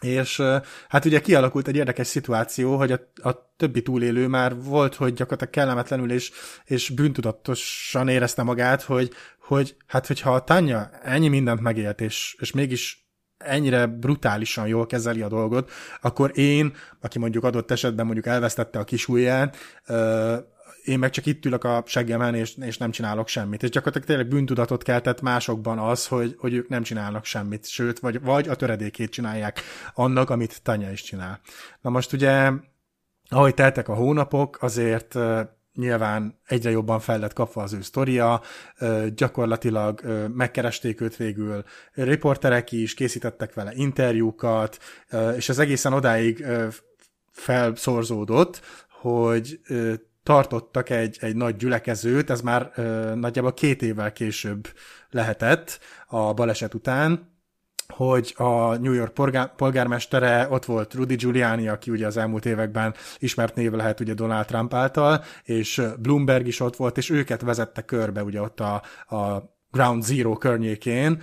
[0.00, 0.42] És
[0.88, 5.52] hát ugye kialakult egy érdekes szituáció, hogy a, a többi túlélő már volt, hogy gyakorlatilag
[5.52, 6.30] kellemetlenül és,
[6.64, 12.52] és bűntudatosan érezte magát, hogy, hogy hát hogyha a Tanya ennyi mindent megélt, és, és
[12.52, 13.06] mégis
[13.38, 15.70] ennyire brutálisan jól kezeli a dolgot,
[16.00, 19.56] akkor én, aki mondjuk adott esetben mondjuk elvesztette a kis ujját,
[20.84, 23.62] én meg csak itt ülök a seggemen, és, és nem csinálok semmit.
[23.62, 28.20] És gyakorlatilag tényleg bűntudatot keltett másokban az, hogy, hogy ők nem csinálnak semmit, sőt, vagy,
[28.20, 29.60] vagy a töredékét csinálják
[29.94, 31.40] annak, amit Tanya is csinál.
[31.80, 32.50] Na most ugye,
[33.28, 35.18] ahogy teltek a hónapok, azért
[35.74, 38.42] nyilván egyre jobban fel lett kapva az ő sztoria,
[39.14, 40.00] gyakorlatilag
[40.34, 44.78] megkeresték őt végül riporterek is, készítettek vele interjúkat,
[45.36, 46.46] és az egészen odáig
[47.30, 48.60] felszorzódott,
[49.00, 49.60] hogy
[50.22, 54.68] tartottak egy, egy nagy gyülekezőt, ez már ö, nagyjából két évvel később
[55.10, 57.30] lehetett a baleset után,
[57.92, 62.94] hogy a New York polgár, polgármestere, ott volt Rudy Giuliani, aki ugye az elmúlt években
[63.18, 67.82] ismert név lehet ugye Donald Trump által, és Bloomberg is ott volt, és őket vezette
[67.82, 68.82] körbe ugye ott a,
[69.16, 71.22] a Ground Zero környékén,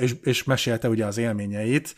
[0.00, 1.94] és, és mesélte ugye az élményeit,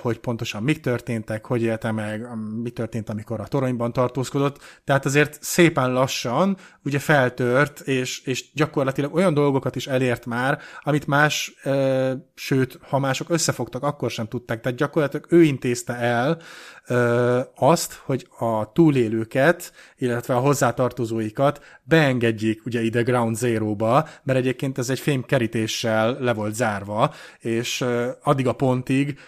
[0.00, 2.26] hogy pontosan mik történtek, hogy élte meg,
[2.62, 4.62] mi történt, amikor a toronyban tartózkodott.
[4.84, 11.06] Tehát azért szépen lassan ugye feltört, és, és gyakorlatilag olyan dolgokat is elért már, amit
[11.06, 11.54] más,
[12.34, 14.60] sőt, ha mások összefogtak, akkor sem tudták.
[14.60, 16.38] Tehát gyakorlatilag ő intézte el
[17.54, 24.90] azt, hogy a túlélőket, illetve a hozzátartozóikat beengedjék ugye ide Ground Zero-ba, mert egyébként ez
[24.90, 27.84] egy fémkerítéssel le volt zárva, és
[28.22, 29.18] addig a pontig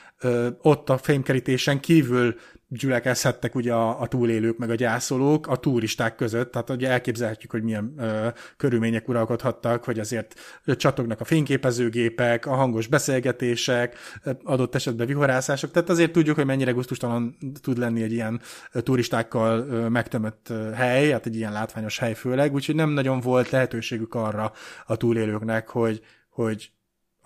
[0.62, 2.34] ott a fémkerítésen kívül
[2.68, 7.62] gyülekezhettek ugye a, a túlélők meg a gyászolók a turisták között, tehát ugye elképzelhetjük, hogy
[7.62, 13.96] milyen ö, körülmények uralkodhattak, hogy azért csatognak a fényképezőgépek, a hangos beszélgetések,
[14.42, 18.40] adott esetben vihorászások, tehát azért tudjuk, hogy mennyire gusztustalan tud lenni egy ilyen
[18.72, 24.14] turistákkal ö, megtömött hely, hát egy ilyen látványos hely főleg, úgyhogy nem nagyon volt lehetőségük
[24.14, 24.52] arra
[24.86, 26.00] a túlélőknek, hogy,
[26.30, 26.70] hogy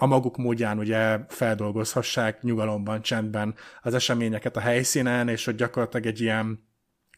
[0.03, 6.21] a maguk módján ugye feldolgozhassák nyugalomban, csendben az eseményeket a helyszínen, és hogy gyakorlatilag egy
[6.21, 6.72] ilyen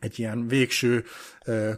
[0.05, 1.05] egy ilyen végső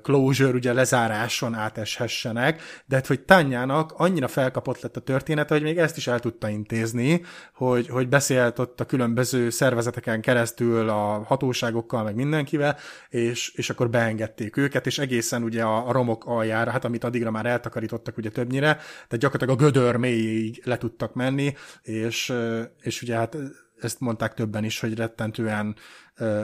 [0.02, 5.78] closure, ugye lezáráson áteshessenek, de hát, hogy Tanyának annyira felkapott lett a története, hogy még
[5.78, 7.22] ezt is el tudta intézni,
[7.54, 12.76] hogy, hogy beszélt ott a különböző szervezeteken keresztül a hatóságokkal, meg mindenkivel,
[13.08, 17.30] és, és akkor beengedték őket, és egészen ugye a, a romok aljára, hát amit addigra
[17.30, 22.32] már eltakarítottak ugye többnyire, tehát gyakorlatilag a gödör mélyéig le tudtak menni, és,
[22.80, 23.36] és ugye hát
[23.80, 25.76] ezt mondták többen is, hogy rettentően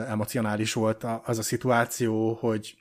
[0.07, 2.77] emocionális volt az a szituáció, hogy,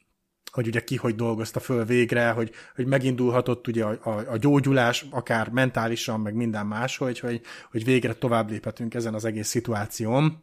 [0.52, 5.06] hogy ugye ki hogy dolgozta föl végre, hogy, hogy megindulhatott ugye a, a, a gyógyulás,
[5.10, 7.40] akár mentálisan, meg minden más, hogy, hogy,
[7.70, 10.42] hogy végre tovább léphetünk ezen az egész szituáción.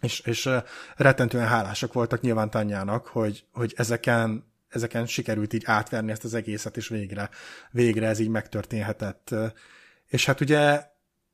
[0.00, 0.48] És, és
[0.96, 6.76] rettentően hálásak voltak nyilván Tanyának, hogy, hogy ezeken, ezeken sikerült így átverni ezt az egészet,
[6.76, 7.30] és végre,
[7.70, 9.34] végre ez így megtörténhetett.
[10.06, 10.82] És hát ugye,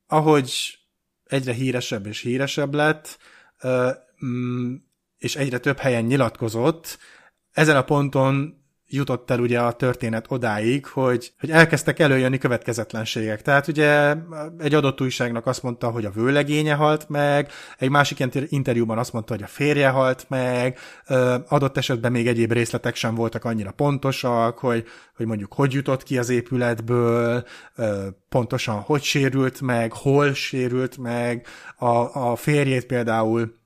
[0.06, 0.78] ahogy
[1.32, 3.18] egyre híresebb és híresebb lett,
[4.26, 4.74] mm,
[5.18, 6.98] és egyre több helyen nyilatkozott.
[7.52, 8.61] Ezen a ponton
[8.92, 13.42] jutott el ugye a történet odáig, hogy, hogy elkezdtek előjönni következetlenségek.
[13.42, 14.14] Tehát ugye
[14.58, 19.34] egy adott újságnak azt mondta, hogy a vőlegénye halt meg, egy másik interjúban azt mondta,
[19.34, 20.78] hogy a férje halt meg,
[21.48, 24.84] adott esetben még egyéb részletek sem voltak annyira pontosak, hogy,
[25.16, 27.44] hogy mondjuk hogy jutott ki az épületből,
[28.28, 33.60] pontosan hogy sérült meg, hol sérült meg, a, a férjét például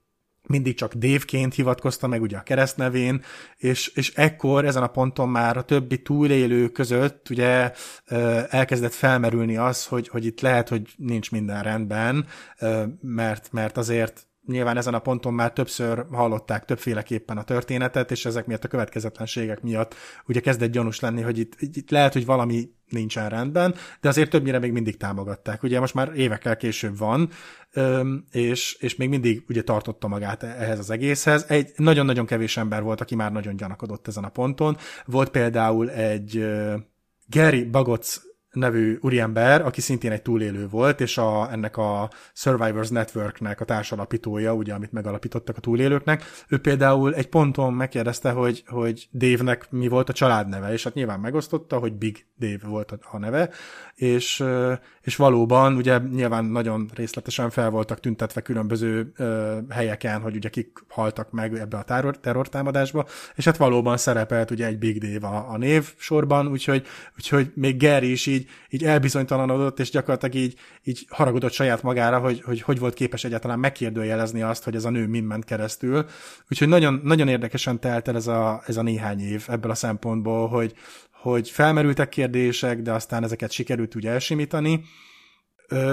[0.48, 3.22] mindig csak Dévként hivatkozta meg ugye a keresztnevén,
[3.56, 7.72] és, és ekkor ezen a ponton már a többi túlélő között ugye
[8.48, 12.26] elkezdett felmerülni az, hogy, hogy itt lehet, hogy nincs minden rendben,
[13.00, 18.46] mert, mert azért nyilván ezen a ponton már többször hallották többféleképpen a történetet, és ezek
[18.46, 19.94] miatt a következetlenségek miatt
[20.26, 24.58] ugye kezdett gyanús lenni, hogy itt, itt lehet, hogy valami nincsen rendben, de azért többnyire
[24.58, 25.62] még mindig támogatták.
[25.62, 27.30] Ugye most már évekkel később van,
[28.30, 31.44] és, és még mindig ugye tartotta magát ehhez az egészhez.
[31.48, 34.76] Egy nagyon-nagyon kevés ember volt, aki már nagyon gyanakodott ezen a ponton.
[35.04, 36.46] Volt például egy
[37.26, 38.20] Gary Bagots
[38.56, 44.54] nevű úriember, aki szintén egy túlélő volt, és a, ennek a Survivors Networknek a társalapítója,
[44.54, 50.08] ugye, amit megalapítottak a túlélőknek, ő például egy ponton megkérdezte, hogy, hogy Dave-nek mi volt
[50.08, 53.50] a családneve, és hát nyilván megosztotta, hogy Big Dave volt a neve,
[53.94, 54.44] és,
[55.00, 59.12] és valóban ugye nyilván nagyon részletesen fel voltak tüntetve különböző
[59.68, 64.66] helyeken, hogy ugye kik haltak meg ebbe a terror, terrortámadásba, és hát valóban szerepelt ugye
[64.66, 66.86] egy Big Dave a, a név sorban, úgyhogy,
[67.16, 72.40] úgyhogy még Gary is így, így elbizonytalanodott, és gyakorlatilag így, így haragudott saját magára, hogy,
[72.40, 76.06] hogy hogy volt képes egyáltalán megkérdőjelezni azt, hogy ez a nő mind ment keresztül.
[76.50, 80.48] Úgyhogy nagyon, nagyon érdekesen telt el ez a, ez a néhány év ebből a szempontból,
[80.48, 80.74] hogy,
[81.12, 84.84] hogy felmerültek kérdések, de aztán ezeket sikerült úgy elsimítani.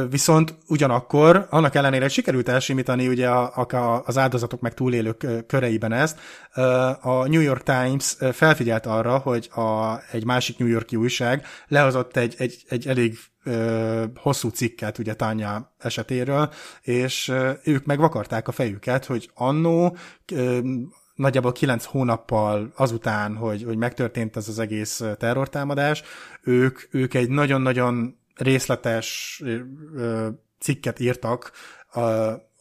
[0.10, 6.20] Viszont ugyanakkor, annak ellenére, sikerült elsimítani ugye a, a, az áldozatok meg túlélők köreiben ezt,
[7.02, 12.36] a New York Times felfigyelt arra, hogy a, egy másik New Yorki újság lehozott egy,
[12.38, 16.50] egy, egy elég ö, hosszú cikket ugye Tanya esetéről,
[16.82, 17.32] és
[17.64, 19.98] ők meg vakarták a fejüket, hogy annó
[21.16, 26.04] nagyjából kilenc hónappal azután, hogy, hogy megtörtént ez az egész terrortámadás,
[26.44, 29.42] ők, ők egy nagyon-nagyon részletes
[30.60, 31.52] cikket írtak.
[31.92, 32.00] A,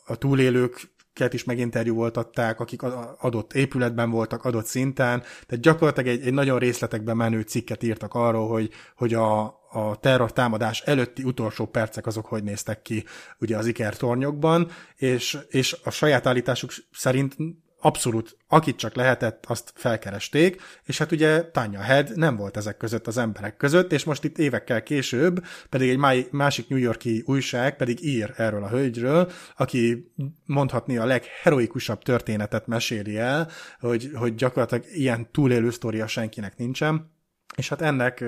[0.05, 0.91] a túlélők
[1.31, 2.83] is meginterjúvoltatták, akik
[3.19, 8.49] adott épületben voltak, adott szinten, tehát gyakorlatilag egy, egy nagyon részletekben menő cikket írtak arról,
[8.49, 13.05] hogy, hogy a, a terror támadás előtti utolsó percek azok hogy néztek ki
[13.39, 17.37] ugye az Iker tornyokban, és, és a saját állításuk szerint
[17.85, 23.07] abszolút, akit csak lehetett, azt felkeresték, és hát ugye Tanya Head nem volt ezek között
[23.07, 28.05] az emberek között, és most itt évekkel később pedig egy másik New Yorki újság pedig
[28.05, 30.13] ír erről a hölgyről, aki
[30.47, 33.49] mondhatni a legheroikusabb történetet meséli el,
[33.81, 37.11] hogy, hogy gyakorlatilag ilyen túlélő sztoria senkinek nincsen,
[37.57, 38.25] és hát ennek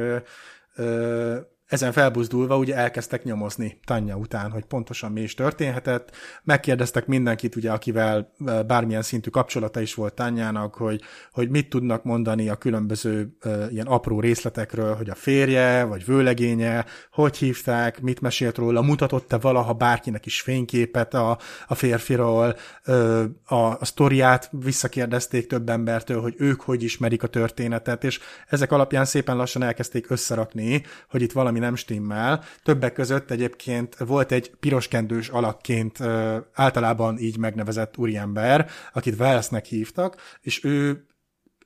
[1.75, 6.11] ezen felbuzdulva ugye elkezdtek nyomozni Tanya után, hogy pontosan mi is történhetett.
[6.43, 8.33] Megkérdeztek mindenkit, ugye, akivel
[8.66, 11.01] bármilyen szintű kapcsolata is volt Tanyának, hogy,
[11.33, 16.85] hogy mit tudnak mondani a különböző uh, ilyen apró részletekről, hogy a férje, vagy vőlegénye,
[17.11, 22.57] hogy hívták, mit mesélt róla, mutatott-e valaha bárkinek is fényképet a, a férfiról,
[22.87, 28.72] uh, a, a sztoriát visszakérdezték több embertől, hogy ők hogy ismerik a történetet, és ezek
[28.72, 32.44] alapján szépen lassan elkezdték összerakni, hogy itt valami nem stimmel.
[32.62, 36.00] Többek között egyébként volt egy piroskendős alakként
[36.52, 41.06] általában így megnevezett úriember, akit Wellsnek hívtak, és ő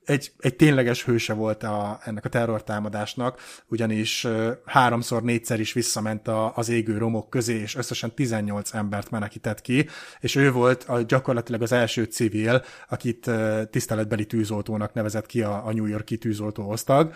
[0.09, 4.27] egy, egy tényleges hőse volt a, ennek a terrortámadásnak, ugyanis
[4.65, 9.87] háromszor, négyszer is visszament a, az égő romok közé, és összesen 18 embert menekített ki,
[10.21, 13.31] és ő volt a, gyakorlatilag az első civil, akit
[13.71, 17.15] tiszteletbeli tűzoltónak nevezett ki a, a New Yorki tűzoltó osztag,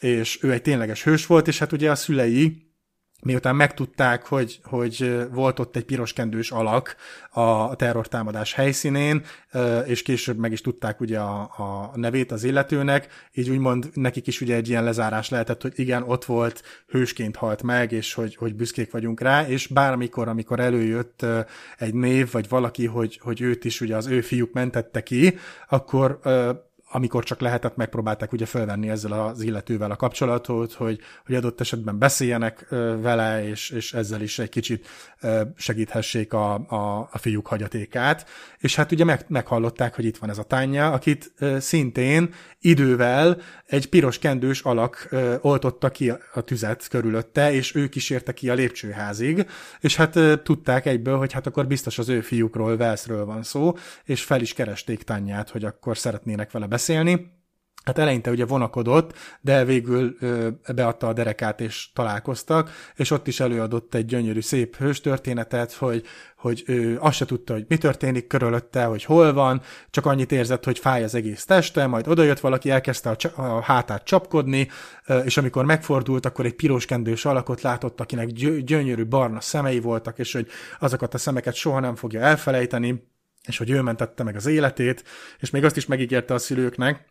[0.00, 2.70] és ő egy tényleges hős volt, és hát ugye a szülei
[3.22, 6.96] miután megtudták, hogy, hogy volt ott egy piroskendős alak
[7.30, 9.24] a terrortámadás helyszínén,
[9.86, 14.40] és később meg is tudták ugye a, a nevét az illetőnek, így úgymond nekik is
[14.40, 18.54] ugye egy ilyen lezárás lehetett, hogy igen, ott volt, hősként halt meg, és hogy, hogy
[18.54, 21.26] büszkék vagyunk rá, és bármikor, amikor előjött
[21.78, 25.38] egy név, vagy valaki, hogy, hogy őt is ugye az ő fiúk mentette ki,
[25.68, 26.20] akkor
[26.92, 31.98] amikor csak lehetett, megpróbálták ugye felvenni ezzel az illetővel a kapcsolatot, hogy, hogy adott esetben
[31.98, 32.66] beszéljenek
[33.00, 34.88] vele, és, és ezzel is egy kicsit
[35.56, 38.28] segíthessék a, a, a fiúk hagyatékát.
[38.58, 43.88] És hát ugye meg, meghallották, hogy itt van ez a tánya, akit szintén idővel egy
[43.88, 45.08] piros kendős alak
[45.40, 49.46] oltotta ki a tüzet körülötte, és ő kísérte ki a lépcsőházig,
[49.80, 54.22] és hát tudták egyből, hogy hát akkor biztos az ő fiúkról, Velszről van szó, és
[54.22, 56.78] fel is keresték tányát, hogy akkor szeretnének vele beszélni.
[57.84, 63.40] Hát eleinte ugye vonakodott, de végül ö, beadta a derekát, és találkoztak, és ott is
[63.40, 66.04] előadott egy gyönyörű, szép hős történetet, hogy,
[66.36, 69.60] hogy ő azt se tudta, hogy mi történik körülötte, hogy hol van,
[69.90, 74.04] csak annyit érzett, hogy fáj az egész teste, majd odajött valaki, elkezdte a, a hátát
[74.04, 74.68] csapkodni,
[75.24, 78.26] és amikor megfordult, akkor egy piros kendős alakot látott, akinek
[78.64, 80.46] gyönyörű barna szemei voltak, és hogy
[80.78, 83.08] azokat a szemeket soha nem fogja elfelejteni,
[83.46, 85.04] és hogy ő mentette meg az életét,
[85.38, 87.08] és még azt is megígérte a szülőknek,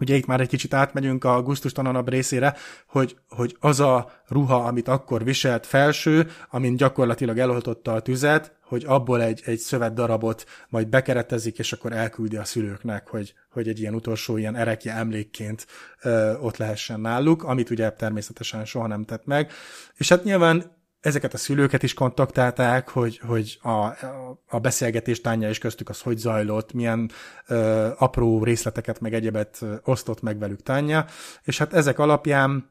[0.00, 2.56] ugye itt már egy kicsit átmegyünk a gusztustalanabb részére,
[2.86, 8.84] hogy, hogy az a ruha, amit akkor viselt felső, amin gyakorlatilag eloltotta a tüzet, hogy
[8.86, 13.80] abból egy, egy szövet darabot majd bekeretezik, és akkor elküldi a szülőknek, hogy, hogy egy
[13.80, 15.66] ilyen utolsó ilyen erekje emlékként
[16.02, 19.52] ö, ott lehessen náluk, amit ugye természetesen soha nem tett meg.
[19.94, 23.84] És hát nyilván ezeket a szülőket is kontaktálták, hogy, hogy a,
[24.46, 27.10] a beszélgetés tánja is köztük az hogy zajlott, milyen
[27.46, 31.04] ö, apró részleteket meg egyebet osztott meg velük tánja,
[31.42, 32.70] és hát ezek alapján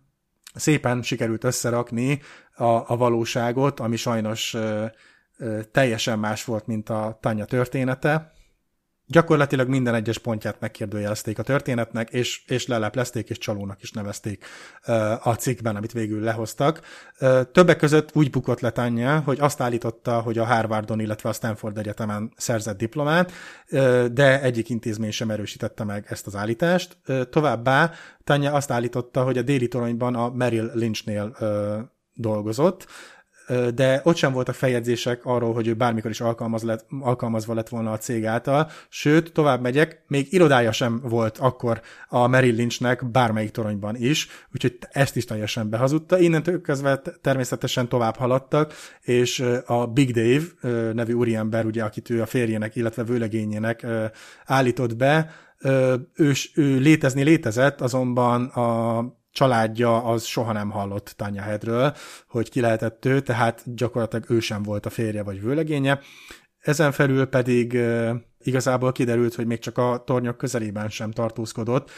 [0.56, 2.22] szépen sikerült összerakni
[2.56, 4.86] a, a valóságot, ami sajnos ö,
[5.38, 8.32] ö, teljesen más volt, mint a tanya története,
[9.10, 14.46] Gyakorlatilag minden egyes pontját megkérdőjelezték a történetnek, és, és leleplezték, és csalónak is nevezték
[15.22, 16.82] a cikkben, amit végül lehoztak.
[17.52, 21.78] Többek között úgy bukott le Tanya, hogy azt állította, hogy a Harvardon, illetve a Stanford
[21.78, 23.32] Egyetemen szerzett diplomát,
[24.12, 26.98] de egyik intézmény sem erősítette meg ezt az állítást.
[27.30, 27.92] Továbbá
[28.24, 31.38] Tanya azt állította, hogy a déli toronyban a Merrill Lynchnél
[32.14, 32.88] dolgozott,
[33.76, 37.92] de ott sem voltak feljegyzések arról, hogy ő bármikor is alkalmaz lett, alkalmazva lett volna
[37.92, 43.52] a cég által, sőt, tovább megyek, még irodája sem volt akkor a Merrill Lynchnek bármelyik
[43.52, 46.20] toronyban is, úgyhogy ezt is teljesen behazudta.
[46.20, 50.44] Innentől kezdve természetesen tovább haladtak, és a Big Dave
[50.94, 53.86] nevű úriember, ugye, akit ő a férjének, illetve vőlegényének
[54.46, 55.32] állított be,
[56.16, 59.00] ő, ő létezni létezett, azonban a
[59.38, 61.96] családja az soha nem hallott Tanya Headről,
[62.28, 66.00] hogy ki lehetett ő, tehát gyakorlatilag ő sem volt a férje vagy vőlegénye.
[66.60, 67.78] Ezen felül pedig
[68.40, 71.92] igazából kiderült, hogy még csak a tornyok közelében sem tartózkodott,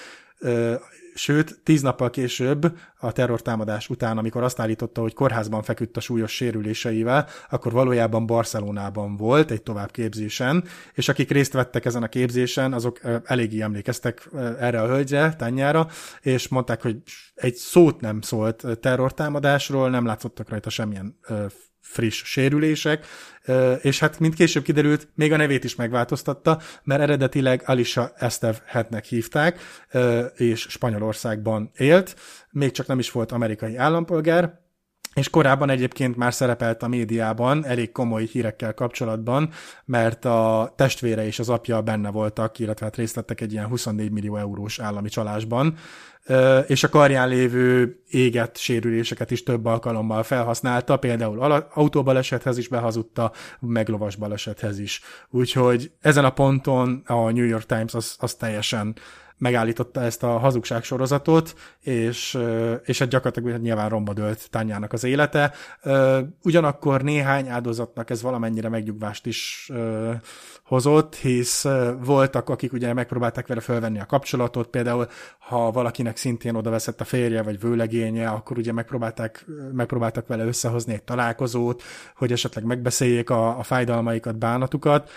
[1.20, 6.32] Sőt, tíz nappal később, a terrortámadás után, amikor azt állította, hogy kórházban feküdt a súlyos
[6.32, 10.64] sérüléseivel, akkor valójában Barcelonában volt egy továbbképzésen,
[10.94, 15.88] és akik részt vettek ezen a képzésen, azok eléggé emlékeztek erre a hölgyre, tányára,
[16.22, 16.98] és mondták, hogy
[17.36, 21.20] egy szót nem szólt terrortámadásról, nem látszottak rajta semmilyen
[21.82, 23.06] friss sérülések,
[23.82, 29.60] és hát mint később kiderült, még a nevét is megváltoztatta, mert eredetileg Alisha Estevhetnek hívták,
[30.36, 32.16] és Spanyolországban élt,
[32.50, 34.60] még csak nem is volt amerikai állampolgár,
[35.14, 39.50] és korábban egyébként már szerepelt a médiában elég komoly hírekkel kapcsolatban,
[39.86, 44.12] mert a testvére és az apja benne voltak, illetve hát részt vettek egy ilyen 24
[44.12, 45.78] millió eurós állami csalásban,
[46.68, 53.90] és a karján lévő égett sérüléseket is több alkalommal felhasználta, például autóbalesethez is behazudta, meg
[53.90, 55.02] lovas balesethez is.
[55.30, 58.96] Úgyhogy ezen a ponton a New York Times az, az teljesen
[59.40, 62.38] megállította ezt a hazugság sorozatot, és,
[62.84, 65.54] és hát gyakorlatilag nyilván romba dölt Tányának az élete.
[66.44, 69.72] Ugyanakkor néhány áldozatnak ez valamennyire megnyugvást is
[70.64, 71.66] hozott, hisz
[72.04, 75.08] voltak, akik ugye megpróbálták vele fölvenni a kapcsolatot, például
[75.40, 80.94] ha valakinek szintén oda veszett a férje vagy vőlegénye, akkor ugye megpróbálták, megpróbáltak vele összehozni
[80.94, 81.84] egy találkozót,
[82.16, 85.10] hogy esetleg megbeszéljék a, a fájdalmaikat, bánatukat,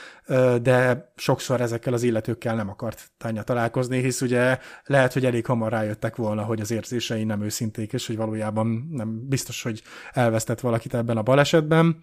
[0.63, 5.71] de sokszor ezekkel az illetőkkel nem akart Tánya találkozni, hisz ugye lehet, hogy elég hamar
[5.71, 9.83] rájöttek volna, hogy az érzései nem őszinték, és hogy valójában nem biztos, hogy
[10.13, 12.03] elvesztett valakit ebben a balesetben.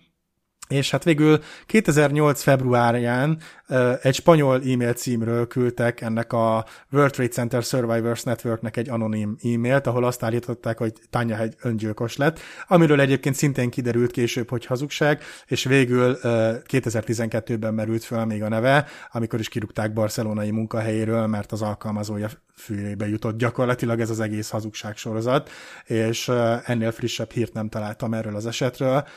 [0.70, 2.42] És hát végül 2008.
[2.42, 3.40] februárján
[4.02, 9.88] egy spanyol e-mail címről küldtek ennek a World Trade Center Survivors Networknek egy anonim e-mailt,
[9.88, 15.22] ahol azt állították, hogy Tanya egy öngyilkos lett, amiről egyébként szintén kiderült később, hogy hazugság,
[15.48, 21.62] és végül 2012-ben merült föl még a neve, amikor is kirúgták barcelonai munkahelyéről, mert az
[21.62, 25.50] alkalmazója fűrébe jutott gyakorlatilag ez az egész hazugság sorozat,
[25.86, 26.32] és
[26.66, 29.08] ennél frissebb hírt nem találtam erről az esetről,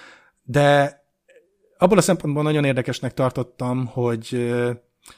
[0.42, 1.01] de
[1.82, 4.54] abból a szempontból nagyon érdekesnek tartottam, hogy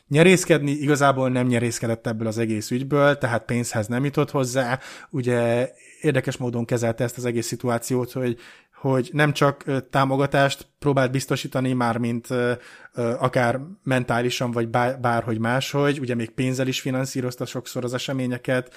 [0.09, 4.79] nyerészkedni igazából nem nyerészkedett ebből az egész ügyből, tehát pénzhez nem jutott hozzá.
[5.11, 8.39] Ugye érdekes módon kezelte ezt az egész szituációt, hogy
[8.85, 12.29] hogy nem csak támogatást próbált biztosítani, már mint
[12.95, 14.69] akár mentálisan, vagy
[15.01, 18.75] bárhogy máshogy, ugye még pénzzel is finanszírozta sokszor az eseményeket,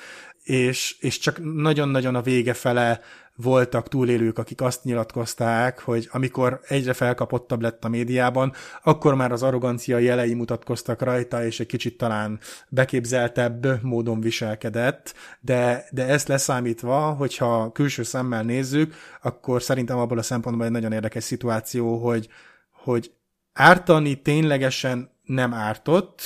[0.47, 2.99] és, és csak nagyon-nagyon a vége fele
[3.35, 9.43] voltak túlélők, akik azt nyilatkozták, hogy amikor egyre felkapottabb lett a médiában, akkor már az
[9.43, 12.39] arrogancia jelei mutatkoztak rajta, és egy kicsit talán
[12.69, 20.21] beképzeltebb módon viselkedett, de, de ezt leszámítva, hogyha külső szemmel nézzük, akkor szerintem abból a
[20.21, 22.27] szempontból egy nagyon érdekes szituáció, hogy,
[22.71, 23.11] hogy
[23.53, 26.21] ártani ténylegesen nem ártott,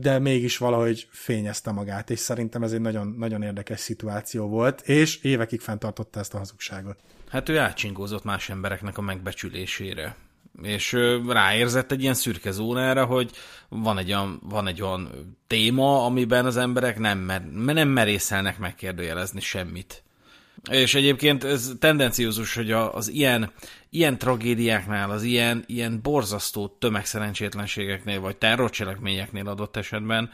[0.00, 5.16] de mégis valahogy fényezte magát, és szerintem ez egy nagyon, nagyon érdekes szituáció volt, és
[5.22, 6.98] évekig fenntartotta ezt a hazugságot.
[7.28, 10.16] Hát ő átcsingózott más embereknek a megbecsülésére
[10.62, 10.92] és
[11.26, 13.30] ráérzett egy ilyen szürke zónára, hogy
[13.68, 19.40] van egy olyan, van egy olyan téma, amiben az emberek nem, mer, nem merészelnek megkérdőjelezni
[19.40, 20.02] semmit.
[20.70, 23.52] És egyébként ez tendenciózus, hogy az ilyen,
[23.94, 30.30] ilyen tragédiáknál, az ilyen, ilyen borzasztó tömegszerencsétlenségeknél, vagy terrorcselekményeknél adott esetben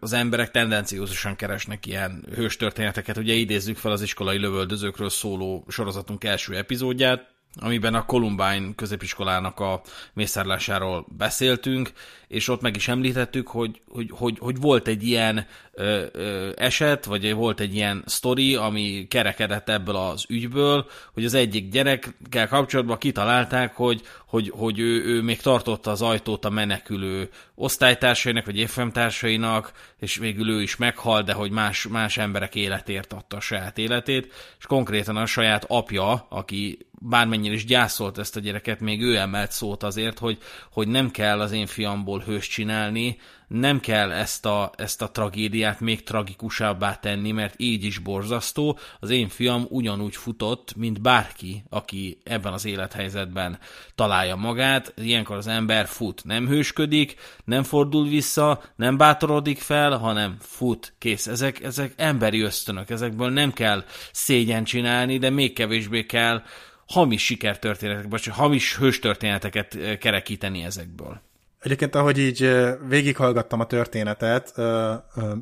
[0.00, 3.16] az emberek tendenciózusan keresnek ilyen hőstörténeteket.
[3.16, 7.30] Ugye idézzük fel az iskolai lövöldözőkről szóló sorozatunk első epizódját,
[7.60, 9.82] amiben a Columbine középiskolának a
[10.12, 11.92] mészárlásáról beszéltünk,
[12.32, 17.04] és ott meg is említettük, hogy, hogy, hogy, hogy volt egy ilyen ö, ö, eset,
[17.04, 22.98] vagy volt egy ilyen sztori, ami kerekedett ebből az ügyből, hogy az egyik gyerekkel kapcsolatban
[22.98, 29.72] kitalálták, hogy, hogy, hogy ő, ő még tartotta az ajtót a menekülő osztálytársainak, vagy évfemtársainak,
[29.98, 34.32] és végül ő is meghalt, de hogy más, más emberek életért adta a saját életét,
[34.58, 36.78] és konkrétan a saját apja, aki
[37.08, 40.38] bármennyire is gyászolt ezt a gyereket, még ő emelt szót azért, hogy,
[40.70, 43.16] hogy nem kell az én fiamból hős csinálni,
[43.52, 48.78] nem kell ezt a, ezt a tragédiát még tragikusabbá tenni, mert így is borzasztó.
[49.00, 53.58] Az én fiam ugyanúgy futott, mint bárki, aki ebben az élethelyzetben
[53.94, 54.94] találja magát.
[54.96, 57.14] Ilyenkor az ember fut, nem hősködik,
[57.44, 61.26] nem fordul vissza, nem bátorodik fel, hanem fut, kész.
[61.26, 66.42] Ezek, ezek emberi ösztönök, ezekből nem kell szégyen csinálni, de még kevésbé kell
[66.86, 71.20] hamis sikertörténeteket, vagy hamis hőstörténeteket kerekíteni ezekből.
[71.62, 72.50] Egyébként, ahogy így
[72.88, 74.54] végighallgattam a történetet,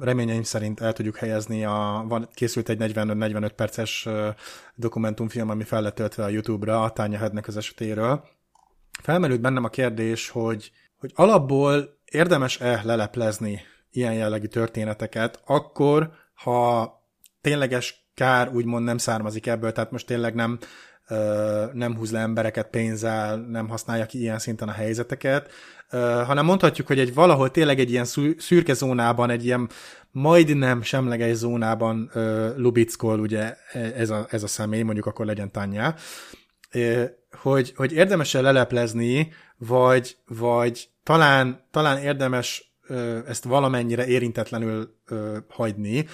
[0.00, 4.08] reményeim szerint el tudjuk helyezni, a, van, készült egy 45-45 perces
[4.74, 8.24] dokumentumfilm, ami fel lett töltve a YouTube-ra a Tánya Hednek az esetéről.
[9.02, 13.60] Felmerült bennem a kérdés, hogy, hogy alapból érdemes-e leleplezni
[13.90, 16.92] ilyen jellegű történeteket, akkor, ha
[17.40, 20.58] tényleges kár úgymond nem származik ebből, tehát most tényleg nem
[21.72, 25.50] nem húz le embereket pénzzel, nem használja ki ilyen szinten a helyzeteket,
[26.26, 28.04] hanem mondhatjuk, hogy egy valahol tényleg egy ilyen
[28.38, 29.68] szürke zónában, egy ilyen
[30.11, 32.11] majdnem semleges zónában
[32.56, 35.94] lubickol ugye e, ez a, ez a személy, mondjuk akkor legyen Tanya,
[37.32, 42.70] hogy, hogy érdemes-e leleplezni, vagy, vagy talán, talán érdemes
[43.26, 44.94] ezt valamennyire érintetlenül
[45.48, 46.06] hagyni.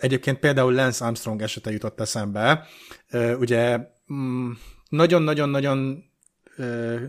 [0.00, 2.66] Egyébként például Lance Armstrong esete jutott eszembe.
[3.38, 3.82] Ugye mm,
[4.88, 6.04] nagyon-nagyon-nagyon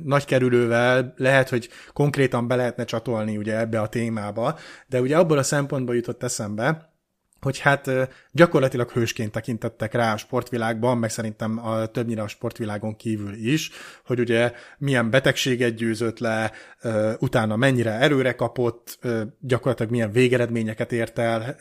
[0.04, 5.38] nagy kerülővel lehet, hogy konkrétan be lehetne csatolni ugye ebbe a témába, de ugye abból
[5.38, 6.91] a szempontból jutott eszembe,
[7.42, 7.90] hogy hát
[8.32, 13.70] gyakorlatilag hősként tekintettek rá a sportvilágban, meg szerintem a, többnyire a sportvilágon kívül is,
[14.06, 16.52] hogy ugye milyen betegséget győzött le,
[17.20, 19.00] utána mennyire erőre kapott,
[19.40, 21.56] gyakorlatilag milyen végeredményeket ért el,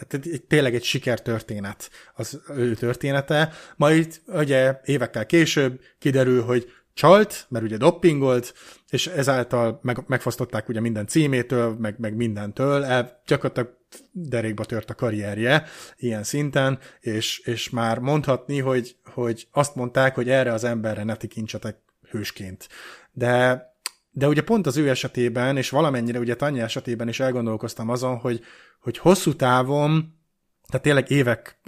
[0.49, 3.53] tényleg egy sikertörténet az ő története.
[3.77, 8.55] Majd ugye évekkel később kiderül, hogy csalt, mert ugye doppingolt,
[8.89, 13.79] és ezáltal meg, megfosztották ugye minden címétől, meg, meg mindentől, el, gyakorlatilag
[14.13, 15.65] derékba tört a karrierje
[15.97, 21.17] ilyen szinten, és, és már mondhatni, hogy, hogy azt mondták, hogy erre az emberre ne
[21.17, 21.77] tekincsetek
[22.11, 22.69] hősként.
[23.13, 23.65] De,
[24.11, 28.41] de ugye pont az ő esetében, és valamennyire ugye Tanya esetében is elgondolkoztam azon, hogy,
[28.81, 30.19] hogy hosszú távon,
[30.67, 31.61] tehát tényleg évek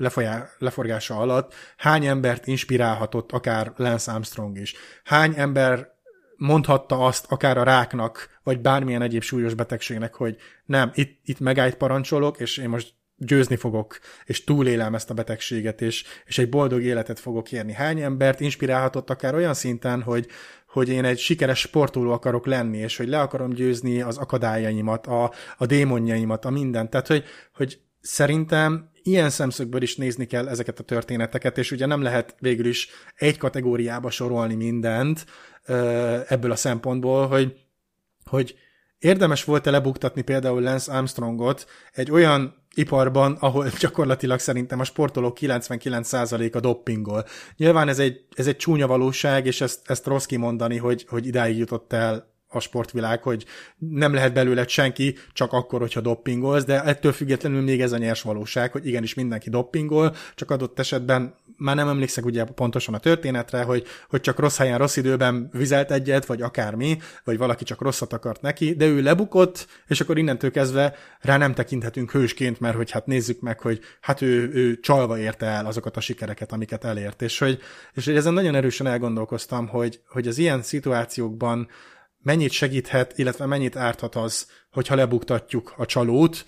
[0.00, 4.74] lefolyá, leforgása alatt hány embert inspirálhatott akár Lance Armstrong is.
[5.04, 5.88] Hány ember
[6.36, 11.74] mondhatta azt akár a ráknak, vagy bármilyen egyéb súlyos betegségnek, hogy nem, itt, itt megállt
[11.74, 16.82] parancsolok, és én most győzni fogok, és túlélem ezt a betegséget, és, és egy boldog
[16.82, 17.72] életet fogok érni.
[17.72, 20.26] Hány embert inspirálhatott akár olyan szinten, hogy,
[20.66, 25.32] hogy én egy sikeres sportoló akarok lenni, és hogy le akarom győzni az akadályaimat, a,
[25.56, 26.90] a démonjaimat, a mindent.
[26.90, 27.24] Tehát, hogy,
[27.54, 32.66] hogy szerintem ilyen szemszögből is nézni kell ezeket a történeteket, és ugye nem lehet végül
[32.66, 35.26] is egy kategóriába sorolni mindent
[36.28, 37.56] ebből a szempontból, hogy,
[38.24, 38.54] hogy
[38.98, 46.60] érdemes volt-e lebuktatni például Lance Armstrongot egy olyan iparban, ahol gyakorlatilag szerintem a sportolók 99%-a
[46.60, 47.24] doppingol.
[47.56, 51.58] Nyilván ez egy, ez egy csúnya valóság, és ezt, ezt rossz kimondani, hogy, hogy idáig
[51.58, 53.44] jutott el a sportvilág, hogy
[53.78, 58.22] nem lehet belőle senki, csak akkor, hogyha doppingolsz, de ettől függetlenül még ez a nyers
[58.22, 63.62] valóság, hogy igenis mindenki doppingol, csak adott esetben már nem emlékszek ugye pontosan a történetre,
[63.62, 68.12] hogy, hogy csak rossz helyen, rossz időben vizelt egyet, vagy akármi, vagy valaki csak rosszat
[68.12, 72.90] akart neki, de ő lebukott, és akkor innentől kezdve rá nem tekinthetünk hősként, mert hogy
[72.90, 77.22] hát nézzük meg, hogy hát ő, ő csalva érte el azokat a sikereket, amiket elért,
[77.22, 77.58] és hogy,
[77.94, 81.68] és hogy ezen nagyon erősen elgondolkoztam, hogy, hogy az ilyen szituációkban
[82.22, 86.44] mennyit segíthet, illetve mennyit árthat az, hogyha lebuktatjuk a csalót,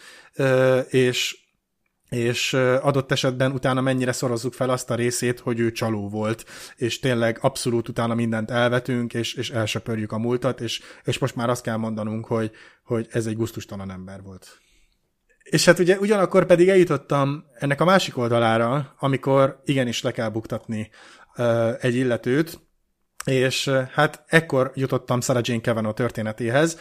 [0.89, 1.39] és,
[2.09, 6.45] és adott esetben utána mennyire szorozzuk fel azt a részét, hogy ő csaló volt,
[6.77, 11.51] és tényleg abszolút utána mindent elvetünk, és, és elsöpörjük a múltat, és, és most már
[11.51, 12.51] azt kell mondanunk, hogy,
[12.85, 14.61] hogy ez egy guztustalan ember volt.
[15.43, 20.91] És hát ugye ugyanakkor pedig eljutottam ennek a másik oldalára, amikor igenis le kell buktatni
[21.81, 22.61] egy illetőt,
[23.25, 26.79] és hát ekkor jutottam Sarah Jane Kavanaugh történetéhez,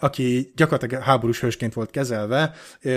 [0.00, 2.52] aki gyakorlatilag háborús hősként volt kezelve,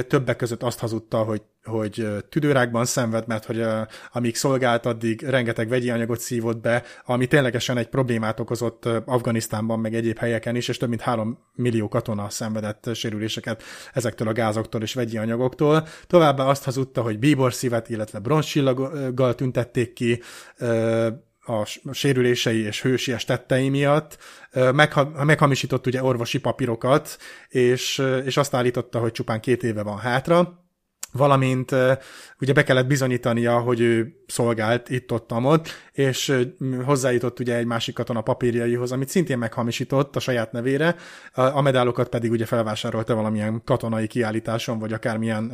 [0.08, 3.66] többek között azt hazudta, hogy, hogy tüdőrákban szenved, mert hogy
[4.12, 9.96] amíg szolgált, addig rengeteg vegyi anyagot szívott be, ami ténylegesen egy problémát okozott Afganisztánban, meg
[9.96, 13.64] egyéb helyeken is, és több mint három millió katona szenvedett sérüléseket
[13.94, 15.88] ezektől a gázoktól és vegyi anyagoktól.
[16.08, 20.22] Továbbá azt hazudta, hogy bíbor szívet, illetve bronzsillaggal tüntették ki,
[21.46, 24.18] a sérülései és hősies tettei miatt
[24.52, 27.18] megha- meghamisított ugye orvosi papírokat,
[27.48, 30.63] és, és azt állította, hogy csupán két éve van hátra,
[31.14, 31.76] valamint
[32.40, 36.38] ugye be kellett bizonyítania, hogy ő szolgált itt-ott, ott, és
[36.86, 40.96] hozzájutott ugye egy másik katona papírjaihoz, amit szintén meghamisított a saját nevére,
[41.34, 45.52] a medálokat pedig ugye felvásárolta valamilyen katonai kiállításon, vagy akármilyen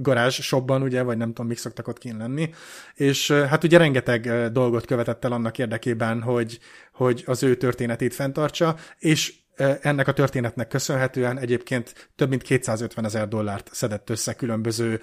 [0.00, 2.50] garázs shopban, ugye, vagy nem tudom, mik szoktak ott kint lenni,
[2.94, 6.58] és hát ugye rengeteg dolgot követett el annak érdekében, hogy,
[6.92, 9.34] hogy az ő történetét fenntartsa, és
[9.80, 15.00] ennek a történetnek köszönhetően egyébként több mint 250 ezer dollárt szedett össze különböző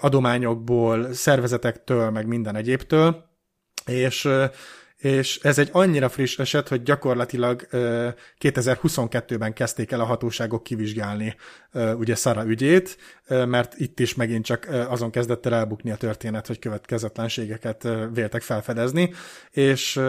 [0.00, 3.24] adományokból, szervezetektől, meg minden egyébtől,
[3.86, 4.28] és
[5.04, 7.66] és ez egy annyira friss eset, hogy gyakorlatilag
[8.40, 11.36] 2022-ben kezdték el a hatóságok kivizsgálni
[11.72, 12.96] ugye Szara ügyét,
[13.28, 19.12] mert itt is megint csak azon kezdett el elbukni a történet, hogy következetlenségeket véltek felfedezni,
[19.50, 20.00] és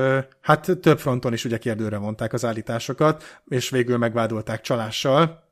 [0.42, 5.45] hát több fronton is ugye kérdőre vonták az állításokat, és végül megvádolták csalással,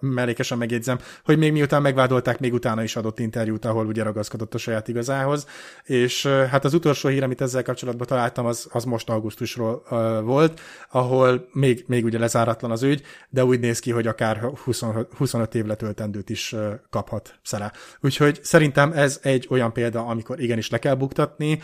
[0.00, 4.58] mellékesen megjegyzem, hogy még miután megvádolták, még utána is adott interjút, ahol ugye ragaszkodott a
[4.58, 5.46] saját igazához,
[5.84, 9.82] és hát az utolsó hír, amit ezzel kapcsolatban találtam, az, az most augusztusról
[10.24, 10.60] volt,
[10.90, 14.82] ahol még, még ugye lezáratlan az ügy, de úgy néz ki, hogy akár 20,
[15.16, 16.54] 25 év letöltendőt is
[16.90, 17.72] kaphat szere.
[18.00, 21.60] Úgyhogy szerintem ez egy olyan példa, amikor igenis le kell buktatni,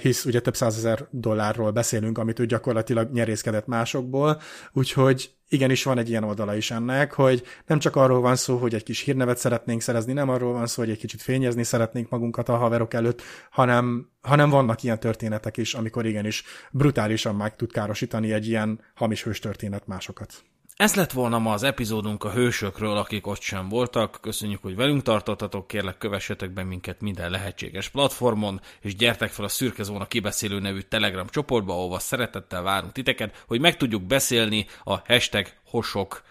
[0.00, 4.40] hisz ugye több százezer dollárról beszélünk, amit ő gyakorlatilag nyerészkedett másokból,
[4.72, 8.74] úgyhogy igenis van egy ilyen oldala is ennek, hogy nem csak arról van szó, hogy
[8.74, 12.48] egy kis hírnevet szeretnénk szerezni, nem arról van szó, hogy egy kicsit fényezni szeretnénk magunkat
[12.48, 18.32] a haverok előtt, hanem, hanem vannak ilyen történetek is, amikor igenis brutálisan meg tud károsítani
[18.32, 20.44] egy ilyen hamis hős történet másokat.
[20.76, 24.18] Ez lett volna ma az epizódunk a hősökről, akik ott sem voltak.
[24.20, 29.48] Köszönjük, hogy velünk tartottatok, kérlek kövessetek be minket minden lehetséges platformon, és gyertek fel a
[29.48, 34.98] Szürke Zóna kibeszélő nevű Telegram csoportba, ahova szeretettel várunk titeket, hogy meg tudjuk beszélni a
[35.06, 36.22] hashtag hosok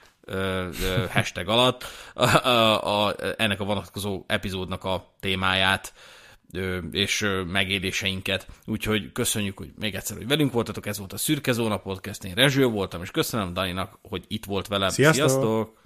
[1.09, 5.93] hashtag alatt a, a, a, ennek a vonatkozó epizódnak a témáját
[6.91, 8.47] és megéléseinket.
[8.65, 10.85] Úgyhogy köszönjük, hogy még egyszer, hogy velünk voltatok.
[10.85, 12.23] Ez volt a Szürke Zóna Podcast.
[12.23, 14.89] Én Rezső voltam, és köszönöm Daninak, hogy itt volt velem.
[14.89, 15.29] Sziasztok!
[15.29, 15.84] Sziasztok!